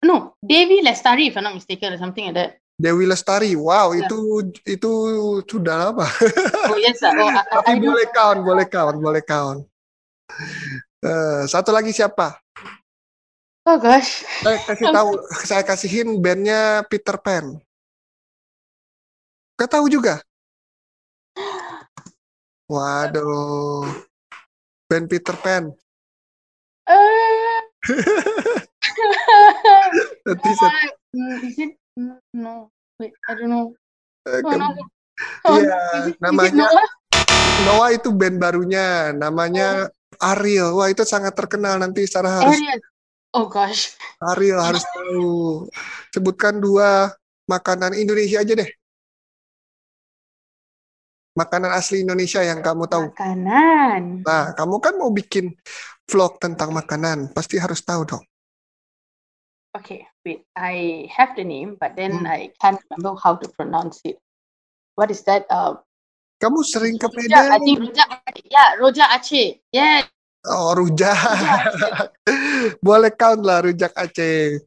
No, 0.01 0.33
Devi 0.39 0.81
Lestari 0.81 1.29
if 1.29 1.35
I'm 1.37 1.43
not 1.45 1.53
mistaken 1.53 1.93
or 1.93 1.99
something 1.99 2.25
like 2.31 2.35
that. 2.39 2.51
Dewi 2.81 3.05
Lestari. 3.05 3.53
Wow, 3.53 3.93
Ya. 3.93 4.07
itu 4.07 4.19
itu 4.65 4.91
sudah 5.45 5.91
lama. 5.91 6.07
Oh 6.71 6.79
yes, 6.79 6.97
sir. 6.97 7.11
Oh, 7.13 7.29
I, 7.31 7.37
I, 7.37 7.43
Tapi 7.61 7.71
I 7.77 7.83
boleh 7.83 8.07
count, 8.09 8.39
boleh 8.41 8.65
count, 8.65 8.97
boleh 8.97 9.21
count. 9.21 9.61
Eh, 11.01 11.43
satu 11.49 11.73
lagi 11.73 11.89
siapa? 11.89 12.37
Oh 13.65 13.77
gosh. 13.81 14.21
Saya 14.45 14.57
kasih 14.61 14.85
tahu, 14.93 15.09
saya 15.41 15.63
kasihin 15.65 16.21
bandnya 16.21 16.85
Peter 16.85 17.17
Pan. 17.17 17.57
Gak 19.57 19.69
tahu 19.73 19.89
juga. 19.89 20.21
Waduh, 22.69 23.83
band 24.85 25.05
Peter 25.09 25.33
Pan. 25.41 25.73
Uh, 26.85 27.59
Nanti 30.25 30.49
No. 32.37 32.69
Wait, 33.01 33.13
I 33.25 33.31
don't 33.35 33.49
know. 33.49 33.73
Oh, 34.29 34.53
no. 34.53 34.69
Oh, 35.45 35.57
Iya, 35.57 36.09
it 36.09 36.17
namanya- 36.21 36.69
Noah? 37.65 37.89
Itu 37.93 38.13
band 38.13 38.37
barunya, 38.41 39.13
namanya 39.13 39.89
Ariel. 40.21 40.77
Wah 40.77 40.87
itu 40.87 41.01
sangat 41.01 41.33
terkenal. 41.33 41.81
Nanti 41.81 42.05
Sarah 42.05 42.39
harus 42.39 42.55
Ariel. 42.61 42.79
Oh 43.33 43.47
gosh. 43.49 43.97
Ariel 44.21 44.61
harus 44.61 44.85
tahu. 44.93 45.65
Sebutkan 46.13 46.61
dua 46.61 47.09
makanan 47.49 47.97
Indonesia 47.97 48.39
aja 48.39 48.53
deh. 48.53 48.69
Makanan 51.31 51.71
asli 51.71 52.03
Indonesia 52.03 52.43
yang 52.43 52.59
kamu 52.59 52.91
tahu. 52.91 53.07
Makanan. 53.15 54.27
Nah, 54.27 54.51
kamu 54.51 54.75
kan 54.83 54.93
mau 54.99 55.09
bikin 55.15 55.55
vlog 56.03 56.35
tentang 56.43 56.75
makanan, 56.75 57.31
pasti 57.31 57.55
harus 57.55 57.79
tahu 57.79 58.03
dong. 58.03 58.23
Okay, 59.71 60.03
wait. 60.27 60.43
I 60.59 61.07
have 61.15 61.39
the 61.39 61.47
name, 61.47 61.79
but 61.79 61.95
then 61.95 62.11
Hmm. 62.11 62.27
I 62.27 62.51
can't 62.59 62.75
remember 62.91 63.15
how 63.15 63.39
to 63.39 63.47
pronounce 63.55 64.03
it. 64.03 64.19
What 64.99 65.07
is 65.07 65.23
that? 65.31 65.47
Uh, 65.47 65.79
Kamu 66.41 66.65
sering 66.65 66.97
ke 66.97 67.05
rojak. 67.05 67.29
I 67.29 67.61
Medan? 67.61 67.61
think 67.61 67.79
rojak. 67.85 68.07
Yeah, 68.49 68.69
rojak 68.81 69.09
Aceh. 69.13 69.61
Yeah. 69.69 70.09
Oh, 70.49 70.73
rujak. 70.73 71.13
boleh 72.85 73.13
count 73.13 73.45
lah 73.45 73.61
rujak 73.61 73.93
Aceh. 73.93 74.57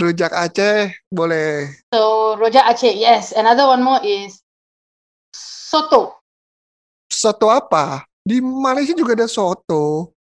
Rujak 0.00 0.32
Aceh 0.32 0.88
boleh. 1.12 1.68
So 1.92 2.34
rojak 2.40 2.64
Aceh. 2.64 2.96
Yes. 2.96 3.36
Another 3.36 3.68
one 3.68 3.84
more 3.84 4.00
is 4.00 4.40
soto. 5.36 6.16
Soto 7.12 7.52
apa? 7.52 8.08
Di 8.24 8.40
Malaysia 8.40 8.96
juga 8.96 9.12
ada 9.12 9.28
soto. 9.28 10.16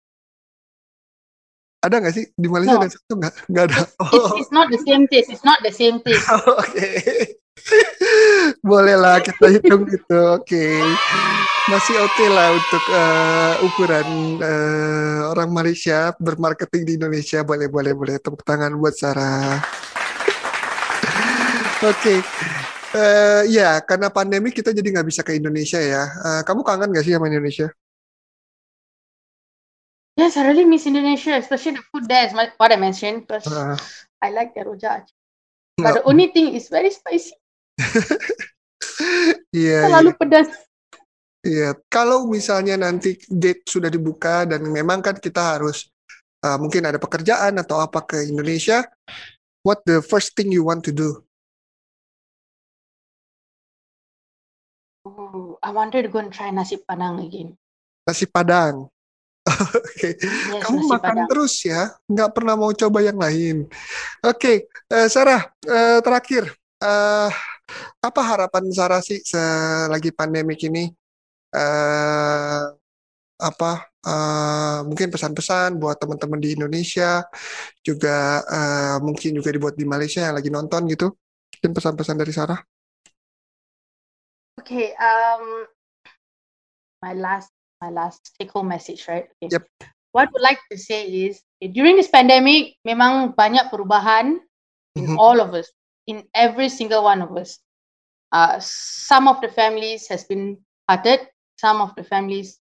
Ada 1.85 2.01
nggak 2.01 2.15
sih? 2.17 2.25
Di 2.33 2.49
Malaysia 2.49 2.81
No. 2.81 2.81
ada 2.81 2.89
soto 2.89 3.13
nggak? 3.21 3.35
Nggak 3.53 3.65
ada. 3.69 3.81
It's, 3.85 3.95
Oh, 4.01 4.33
it's 4.41 4.49
not 4.49 4.73
the 4.73 4.81
same 4.81 5.05
taste. 5.13 5.29
It's 5.29 5.45
not 5.45 5.61
the 5.61 5.71
same 5.77 6.01
taste. 6.01 6.25
Oke. 6.57 6.89
Boleh 7.67 8.46
lah 8.67 9.23
kita 9.23 9.47
hitung 9.55 9.87
itu. 9.87 10.19
Oke. 10.35 10.83
Masih 11.67 11.99
oke 11.99 12.27
lah 12.31 12.49
untuk 12.55 12.85
eh, 12.95 13.55
ukuran 13.67 14.07
eh, 14.39 15.21
orang 15.31 15.51
Malaysia 15.51 16.15
bermarketing 16.19 16.83
di 16.87 16.93
Indonesia. 16.99 17.43
Boleh, 17.43 17.67
boleh, 17.71 17.95
boleh. 17.95 18.17
Tepuk 18.19 18.43
tangan 18.43 18.75
buat 18.75 18.95
Sarah. 18.95 19.63
Oke. 21.83 22.23
Eh, 22.97 23.43
ya, 23.53 23.83
karena 23.85 24.09
pandemi 24.09 24.49
kita 24.55 24.73
jadi 24.73 24.89
nggak 24.89 25.07
bisa 25.11 25.21
ke 25.27 25.37
Indonesia 25.37 25.83
ya. 25.83 26.07
Eh, 26.07 26.43
kamu 26.47 26.63
kangen 26.63 26.89
nggak 26.91 27.05
sih 27.05 27.15
sama 27.15 27.29
Indonesia? 27.29 27.69
Yes, 30.17 30.41
I 30.41 30.49
really 30.49 30.65
miss 30.65 30.89
Indonesia, 30.89 31.37
especially 31.37 31.77
the 31.77 31.85
food 31.93 32.09
there. 32.09 32.25
Is 32.25 32.33
my, 32.33 32.49
what 32.57 32.73
I 32.73 32.81
mentioned 32.81 33.29
because 33.29 33.45
Eh, 33.45 33.77
I 34.25 34.33
like 34.33 34.57
the 34.57 34.65
rojak. 34.65 35.05
Aceh. 35.05 35.85
But 35.85 35.93
the 36.01 36.05
only 36.09 36.33
thing 36.33 36.57
is 36.57 36.73
very 36.73 36.89
spicy. 36.89 37.37
Iya, 38.97 39.37
iya. 39.53 39.81
Terlalu 39.89 40.13
pedas. 40.17 40.49
Iya, 41.47 41.79
kalau 41.87 42.27
misalnya 42.27 42.75
nanti 42.75 43.15
gate 43.31 43.63
sudah 43.71 43.87
dibuka 43.87 44.43
dan 44.49 44.67
memang 44.67 44.99
kan 44.99 45.15
kita 45.15 45.55
harus 45.55 45.87
uh, 46.43 46.59
mungkin 46.59 46.83
ada 46.91 46.99
pekerjaan 46.99 47.55
atau 47.63 47.79
apa 47.79 48.03
ke 48.03 48.27
Indonesia, 48.27 48.83
what 49.63 49.79
the 49.87 50.03
first 50.03 50.35
thing 50.35 50.51
you 50.51 50.67
want 50.67 50.83
to 50.83 50.91
do? 50.91 51.23
Oh, 55.07 55.55
I 55.63 55.71
wanted 55.71 56.03
to 56.03 56.11
go 56.11 56.19
and 56.19 56.35
try 56.35 56.51
nasi 56.51 56.83
padang 56.83 57.23
again. 57.23 57.55
Nasi 58.07 58.27
Padang. 58.27 58.87
Oke, 59.51 60.19
Yes, 60.19 60.63
kamu 60.63 60.91
makan 60.91 61.27
padang. 61.27 61.29
terus 61.31 61.55
ya, 61.63 61.95
nggak 62.11 62.31
pernah 62.35 62.55
mau 62.59 62.71
coba 62.75 62.99
yang 63.03 63.19
lain. 63.19 63.67
Oke, 64.23 64.67
eh, 64.71 65.07
Sarah, 65.07 65.47
eh, 65.63 65.99
terakhir, 66.03 66.51
eh, 66.83 67.31
apa 68.01 68.21
harapan 68.23 68.65
Sarah 68.71 69.03
sih 69.03 69.21
selagi 69.23 70.15
pandemik 70.15 70.61
ini? 70.67 70.91
Eh, 71.55 72.65
apa 73.37 73.73
eh, 74.01 74.79
mungkin 74.89 75.09
pesan-pesan 75.13 75.77
buat 75.77 76.01
teman-teman 76.01 76.41
di 76.41 76.57
Indonesia, 76.57 77.27
juga 77.85 78.43
eh, 78.47 78.97
mungkin 79.03 79.37
juga 79.37 79.51
dibuat 79.53 79.75
di 79.77 79.85
Malaysia 79.85 80.25
yang 80.25 80.37
lagi 80.39 80.49
nonton 80.49 80.89
gitu. 80.89 81.13
Mungkin 81.59 81.73
pesan-pesan 81.77 82.17
dari 82.17 82.33
Sarah. 82.33 82.61
Okay, 84.57 84.97
um, 84.97 85.69
my 87.05 87.13
last 87.13 87.53
my 87.79 87.93
last 87.93 88.33
take 88.41 88.51
home 88.51 88.73
message, 88.73 89.05
right? 89.07 89.29
Okay. 89.39 89.53
Yep. 89.53 89.65
What 90.17 90.29
I 90.29 90.33
would 90.33 90.45
like 90.45 90.61
to 90.73 90.81
say 90.81 91.05
is 91.29 91.45
during 91.61 92.01
this 92.01 92.09
pandemic, 92.09 92.81
memang 92.81 93.37
banyak 93.37 93.69
perubahan 93.69 94.41
in 94.97 95.13
Mhm. 95.13 95.21
all 95.21 95.37
of 95.45 95.53
us, 95.53 95.69
in 96.07 96.25
every 96.35 96.69
single 96.69 97.05
one 97.05 97.23
of 97.23 97.35
us. 97.37 97.59
Uh, 98.33 98.59
some 98.61 99.29
of 99.29 99.41
the 99.41 99.49
families 99.49 100.09
has 100.09 100.25
been 100.25 100.59
parted, 100.87 101.21
some 101.59 101.81
of 101.81 101.95
the 101.95 102.05
families 102.05 102.59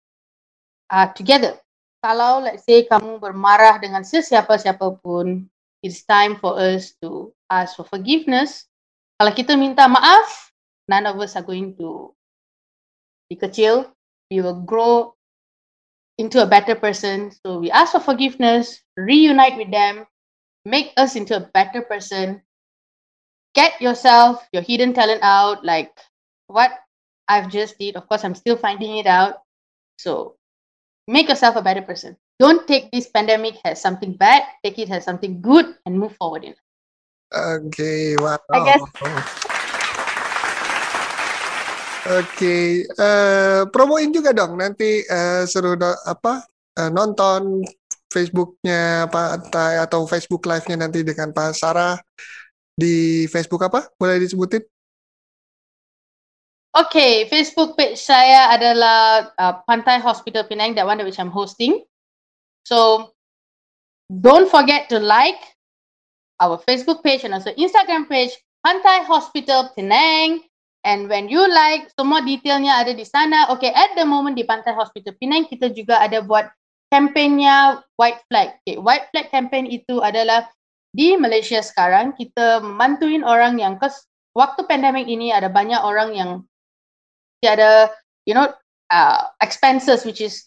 are 0.90 1.12
together. 1.12 1.56
Kalau 2.04 2.44
let's 2.44 2.68
say 2.68 2.84
kamu 2.84 3.16
bermarah 3.16 3.80
dengan 3.80 4.04
sesiapa-siapa 4.04 5.00
pun, 5.00 5.48
it's 5.80 6.04
time 6.04 6.36
for 6.36 6.60
us 6.60 6.92
to 7.00 7.32
ask 7.48 7.76
for 7.76 7.88
forgiveness. 7.88 8.68
Kalau 9.16 9.32
kita 9.32 9.56
minta 9.56 9.88
maaf, 9.88 10.52
none 10.88 11.08
of 11.08 11.16
us 11.16 11.32
are 11.32 11.44
going 11.44 11.72
to 11.80 12.12
be 13.32 13.36
kecil. 13.40 13.88
We 14.28 14.44
will 14.44 14.60
grow 14.68 15.16
into 16.18 16.42
a 16.42 16.48
better 16.48 16.74
person. 16.76 17.32
So 17.44 17.58
we 17.58 17.70
ask 17.70 17.92
for 17.92 18.04
forgiveness, 18.04 18.80
reunite 18.96 19.56
with 19.56 19.70
them, 19.72 20.04
make 20.64 20.92
us 20.96 21.16
into 21.16 21.36
a 21.36 21.48
better 21.52 21.82
person. 21.82 22.42
Get 23.54 23.78
yourself, 23.78 24.42
your 24.50 24.66
hidden 24.66 24.90
talent 24.92 25.22
out, 25.22 25.62
like 25.64 25.94
what 26.50 26.74
I've 27.30 27.46
just 27.48 27.78
did. 27.78 27.94
Of 27.94 28.10
course, 28.10 28.26
I'm 28.26 28.34
still 28.34 28.58
finding 28.58 28.98
it 28.98 29.06
out. 29.06 29.46
So 29.98 30.34
make 31.06 31.30
yourself 31.30 31.54
a 31.54 31.62
better 31.62 31.82
person. 31.82 32.18
Don't 32.42 32.66
take 32.66 32.90
this 32.90 33.06
pandemic 33.06 33.62
as 33.62 33.78
something 33.78 34.18
bad. 34.18 34.42
Take 34.66 34.82
it 34.82 34.90
as 34.90 35.06
something 35.06 35.38
good 35.38 35.70
and 35.86 35.94
move 35.94 36.18
forward 36.18 36.42
in. 36.42 36.50
life. 36.50 37.62
Oke, 37.62 38.18
wow. 38.18 38.38
I 38.50 38.58
guess- 38.66 38.82
Oke, 42.04 42.84
eh, 42.84 43.62
promoin 43.72 44.12
juga 44.12 44.36
dong 44.36 44.60
nanti 44.60 45.00
eh, 45.00 45.48
seru 45.48 45.72
do- 45.72 46.02
apa 46.04 46.44
eh, 46.76 46.90
nonton 46.92 47.64
Facebooknya 48.12 49.08
Pak 49.08 49.48
Tai 49.48 49.80
atau 49.88 50.04
Facebook 50.04 50.44
Live-nya 50.44 50.76
nanti 50.84 51.00
dengan 51.00 51.32
Pak 51.32 51.56
Sarah 51.56 51.96
di 52.74 53.24
Facebook 53.30 53.62
apa? 53.62 53.88
Boleh 53.96 54.18
disebutin? 54.18 54.62
Okay, 56.74 57.30
Facebook 57.30 57.78
page 57.78 58.02
saya 58.02 58.50
adalah 58.50 59.30
uh, 59.38 59.62
Pantai 59.62 60.02
Hospital 60.02 60.42
Penang, 60.42 60.74
that 60.74 60.82
one 60.82 60.98
which 61.06 61.22
I'm 61.22 61.30
hosting. 61.30 61.86
So 62.66 63.14
don't 64.10 64.50
forget 64.50 64.90
to 64.90 64.98
like 64.98 65.38
our 66.42 66.58
Facebook 66.58 67.06
page 67.06 67.22
and 67.22 67.30
also 67.30 67.54
Instagram 67.54 68.10
page 68.10 68.34
Pantai 68.66 69.06
Hospital 69.06 69.70
Penang. 69.78 70.42
And 70.84 71.08
when 71.08 71.30
you 71.30 71.40
like, 71.46 71.94
semua 71.94 72.20
detailnya 72.26 72.82
ada 72.82 72.92
di 72.92 73.06
sana. 73.06 73.48
Okay, 73.54 73.70
at 73.70 73.94
the 73.94 74.04
moment 74.04 74.34
di 74.34 74.42
Pantai 74.42 74.74
Hospital 74.74 75.14
Penang 75.16 75.46
kita 75.46 75.70
juga 75.70 76.02
ada 76.02 76.26
buat 76.26 76.50
kampanye 76.90 77.80
White 77.96 78.26
Flag. 78.26 78.58
Okay, 78.66 78.82
White 78.82 79.14
Flag 79.14 79.30
campaign 79.30 79.70
itu 79.70 80.02
adalah 80.02 80.50
di 80.94 81.18
Malaysia 81.18 81.58
sekarang 81.58 82.14
kita 82.14 82.62
membantuin 82.62 83.26
orang 83.26 83.58
yang 83.58 83.74
kes 83.82 84.06
waktu 84.38 84.62
pandemik 84.70 85.10
ini 85.10 85.34
ada 85.34 85.50
banyak 85.50 85.82
orang 85.82 86.14
yang 86.14 86.30
tiada 87.42 87.90
you 88.24 88.32
know 88.32 88.46
uh, 88.94 89.26
expenses 89.42 90.06
which 90.06 90.22
is 90.22 90.46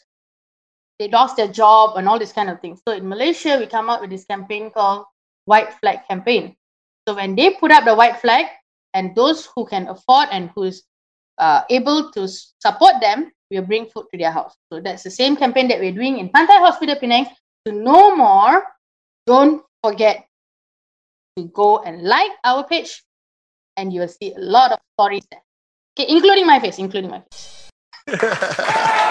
they 0.98 1.12
lost 1.12 1.36
their 1.36 1.52
job 1.52 2.00
and 2.00 2.08
all 2.10 2.18
this 2.18 2.34
kind 2.34 2.50
of 2.50 2.58
things. 2.64 2.82
So 2.88 2.96
in 2.96 3.06
Malaysia 3.06 3.60
we 3.60 3.68
come 3.68 3.92
up 3.92 4.02
with 4.02 4.10
this 4.10 4.26
campaign 4.26 4.72
called 4.72 5.06
White 5.46 5.76
Flag 5.84 6.08
campaign. 6.10 6.56
So 7.06 7.14
when 7.14 7.36
they 7.36 7.54
put 7.60 7.70
up 7.70 7.86
the 7.86 7.94
white 7.94 8.18
flag 8.18 8.48
and 8.96 9.14
those 9.16 9.48
who 9.54 9.68
can 9.68 9.88
afford 9.88 10.30
and 10.32 10.50
who 10.56 10.64
is 10.64 10.84
uh, 11.38 11.64
able 11.70 12.12
to 12.12 12.28
support 12.60 13.00
them 13.00 13.32
will 13.52 13.64
bring 13.64 13.86
food 13.88 14.08
to 14.12 14.18
their 14.18 14.32
house. 14.32 14.56
So 14.72 14.82
that's 14.82 15.04
the 15.04 15.12
same 15.12 15.36
campaign 15.36 15.68
that 15.70 15.80
we're 15.80 15.96
doing 15.96 16.20
in 16.20 16.30
Pantai 16.30 16.60
Hospital 16.60 16.96
Penang. 16.96 17.28
To 17.66 17.72
know 17.72 18.16
more, 18.16 18.64
don't 19.26 19.64
forget 19.84 20.27
to 21.38 21.46
go 21.54 21.80
and 21.86 22.02
like 22.02 22.34
our 22.44 22.66
page 22.66 23.06
and 23.78 23.94
you 23.94 24.02
will 24.02 24.10
see 24.10 24.34
a 24.34 24.42
lot 24.42 24.74
of 24.74 24.82
stories 24.98 25.24
there. 25.30 25.46
Okay, 25.94 26.10
including 26.10 26.46
my 26.50 26.60
face, 26.60 26.82
including 26.82 27.14
my 27.14 27.22
face. 27.22 27.70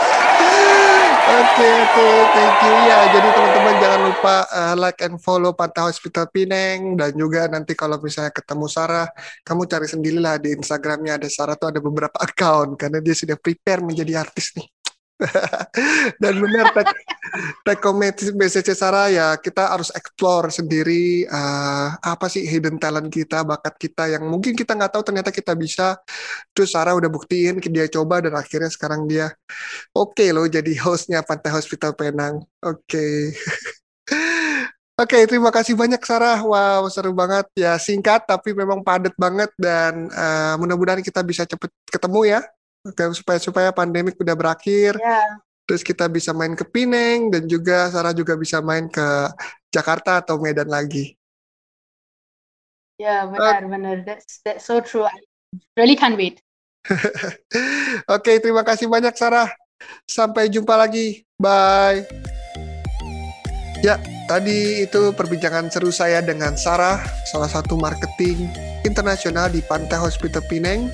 Oke 1.27 1.67
oke, 1.67 2.09
thank 2.39 2.59
you 2.63 2.75
ya. 2.87 2.99
Jadi 3.11 3.29
teman-teman 3.35 3.75
jangan 3.83 4.01
lupa 4.07 4.37
uh, 4.47 4.75
like 4.79 5.03
and 5.03 5.19
follow 5.19 5.59
Pantai 5.59 5.91
Hospital 5.91 6.31
Pineng 6.31 6.95
dan 6.95 7.19
juga 7.19 7.51
nanti 7.51 7.75
kalau 7.75 7.99
misalnya 7.99 8.31
ketemu 8.31 8.71
Sarah, 8.71 9.11
kamu 9.43 9.67
cari 9.67 9.91
sendirilah 9.91 10.39
di 10.39 10.55
Instagramnya 10.55 11.19
ada 11.19 11.27
Sarah 11.27 11.59
tuh 11.59 11.75
ada 11.75 11.83
beberapa 11.83 12.15
account 12.31 12.79
karena 12.79 13.03
dia 13.03 13.19
sudah 13.19 13.35
prepare 13.35 13.83
menjadi 13.83 14.23
artis 14.23 14.55
nih. 14.55 14.71
Dan 16.23 16.35
benar 16.45 16.77
tag, 16.77 16.89
tag 17.65 17.81
message 18.37 18.69
Sarah 18.77 19.09
ya 19.09 19.37
kita 19.41 19.73
harus 19.73 19.89
explore 19.97 20.53
sendiri 20.53 21.25
uh, 21.25 21.97
apa 21.97 22.29
sih 22.29 22.45
hidden 22.45 22.77
talent 22.77 23.09
kita, 23.09 23.43
bakat 23.43 23.75
kita 23.81 24.13
yang 24.13 24.29
mungkin 24.29 24.53
kita 24.53 24.77
nggak 24.77 24.93
tahu 24.93 25.03
ternyata 25.13 25.33
kita 25.33 25.57
bisa. 25.57 25.97
Terus 26.53 26.73
Sarah 26.73 26.93
udah 26.97 27.09
buktiin 27.09 27.59
dia 27.61 27.89
coba 27.89 28.21
dan 28.21 28.37
akhirnya 28.37 28.71
sekarang 28.73 29.09
dia 29.09 29.33
oke 29.97 30.17
okay 30.17 30.31
loh 30.31 30.47
jadi 30.47 30.73
hostnya 30.85 31.25
Pantai 31.25 31.53
Hospital 31.53 31.97
Penang. 31.97 32.45
Oke. 32.61 32.85
Okay. 32.85 33.19
Oke, 34.97 35.13
okay, 35.21 35.23
terima 35.29 35.53
kasih 35.53 35.77
banyak 35.77 36.01
Sarah. 36.01 36.41
Wow, 36.41 36.89
seru 36.89 37.13
banget 37.13 37.45
ya. 37.53 37.77
Singkat 37.77 38.25
tapi 38.25 38.57
memang 38.57 38.81
padat 38.81 39.13
banget 39.21 39.53
dan 39.61 40.09
uh, 40.09 40.57
mudah-mudahan 40.57 41.05
kita 41.05 41.21
bisa 41.21 41.45
cepet 41.45 41.69
ketemu 41.93 42.21
ya 42.33 42.41
supaya 43.17 43.39
supaya 43.41 43.69
pandemik 43.73 44.19
udah 44.21 44.37
berakhir. 44.37 44.99
Yeah. 45.01 45.41
Terus 45.67 45.83
kita 45.83 46.07
bisa 46.07 46.31
main 46.31 46.55
ke 46.55 46.63
Pineng 46.63 47.35
dan 47.35 47.51
juga 47.51 47.91
Sarah 47.91 48.15
juga 48.15 48.39
bisa 48.39 48.63
main 48.63 48.87
ke 48.87 49.07
Jakarta 49.75 50.23
atau 50.23 50.39
Medan 50.39 50.71
lagi. 50.71 51.19
Ya 52.97 53.05
yeah, 53.05 53.21
benar 53.29 53.61
uh, 53.61 53.69
benar. 53.69 53.97
That's 54.07 54.41
that's 54.47 54.65
so 54.65 54.79
true. 54.79 55.05
I 55.05 55.19
really 55.75 55.99
can't 55.99 56.15
wait. 56.15 56.39
Oke, 56.87 57.27
okay, 58.07 58.37
terima 58.39 58.63
kasih 58.63 58.87
banyak 58.87 59.13
Sarah. 59.19 59.51
Sampai 60.07 60.49
jumpa 60.49 60.79
lagi. 60.79 61.27
Bye. 61.37 62.07
Ya, 63.85 64.01
tadi 64.31 64.87
itu 64.87 65.13
perbincangan 65.13 65.69
seru 65.69 65.93
saya 65.93 66.25
dengan 66.25 66.57
Sarah, 66.57 67.03
salah 67.29 67.51
satu 67.51 67.77
marketing 67.77 68.49
internasional 68.87 69.53
di 69.53 69.61
Pantai 69.61 70.01
Hospital 70.01 70.41
Pineng 70.49 70.89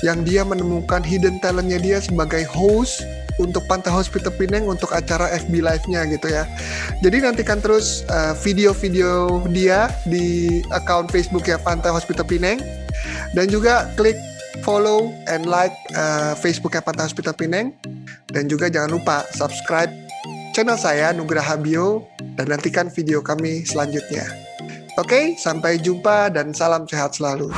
yang 0.00 0.24
dia 0.24 0.44
menemukan 0.44 1.04
hidden 1.04 1.40
talentnya 1.40 1.76
dia 1.80 1.98
sebagai 2.00 2.44
host 2.48 3.04
untuk 3.40 3.64
Pantai 3.64 3.92
Hospital 3.92 4.32
Pineng 4.36 4.68
untuk 4.68 4.92
acara 4.92 5.32
FB 5.32 5.64
Live-nya 5.64 6.04
gitu 6.12 6.28
ya. 6.28 6.44
Jadi 7.00 7.24
nantikan 7.24 7.60
terus 7.60 8.04
uh, 8.12 8.36
video-video 8.36 9.40
dia 9.48 9.88
di 10.04 10.60
account 10.72 11.08
Facebook 11.08 11.48
ya 11.48 11.56
Pantai 11.56 11.88
Hospital 11.88 12.28
Pineng 12.28 12.60
dan 13.32 13.48
juga 13.48 13.88
klik 13.96 14.16
follow 14.60 15.08
and 15.30 15.48
like 15.48 15.72
uh, 15.96 16.36
Facebooknya 16.36 16.84
Pantai 16.84 17.08
Hospital 17.08 17.32
Pineng 17.32 17.72
dan 18.30 18.46
juga 18.46 18.68
jangan 18.68 18.92
lupa 18.92 19.24
subscribe 19.32 19.90
channel 20.52 20.76
saya 20.76 21.16
Nugraha 21.16 21.56
Bio 21.56 22.04
dan 22.36 22.52
nantikan 22.52 22.92
video 22.92 23.24
kami 23.24 23.64
selanjutnya. 23.64 24.28
Oke, 24.98 25.38
sampai 25.40 25.80
jumpa 25.80 26.28
dan 26.34 26.52
salam 26.52 26.84
sehat 26.84 27.16
selalu. 27.16 27.48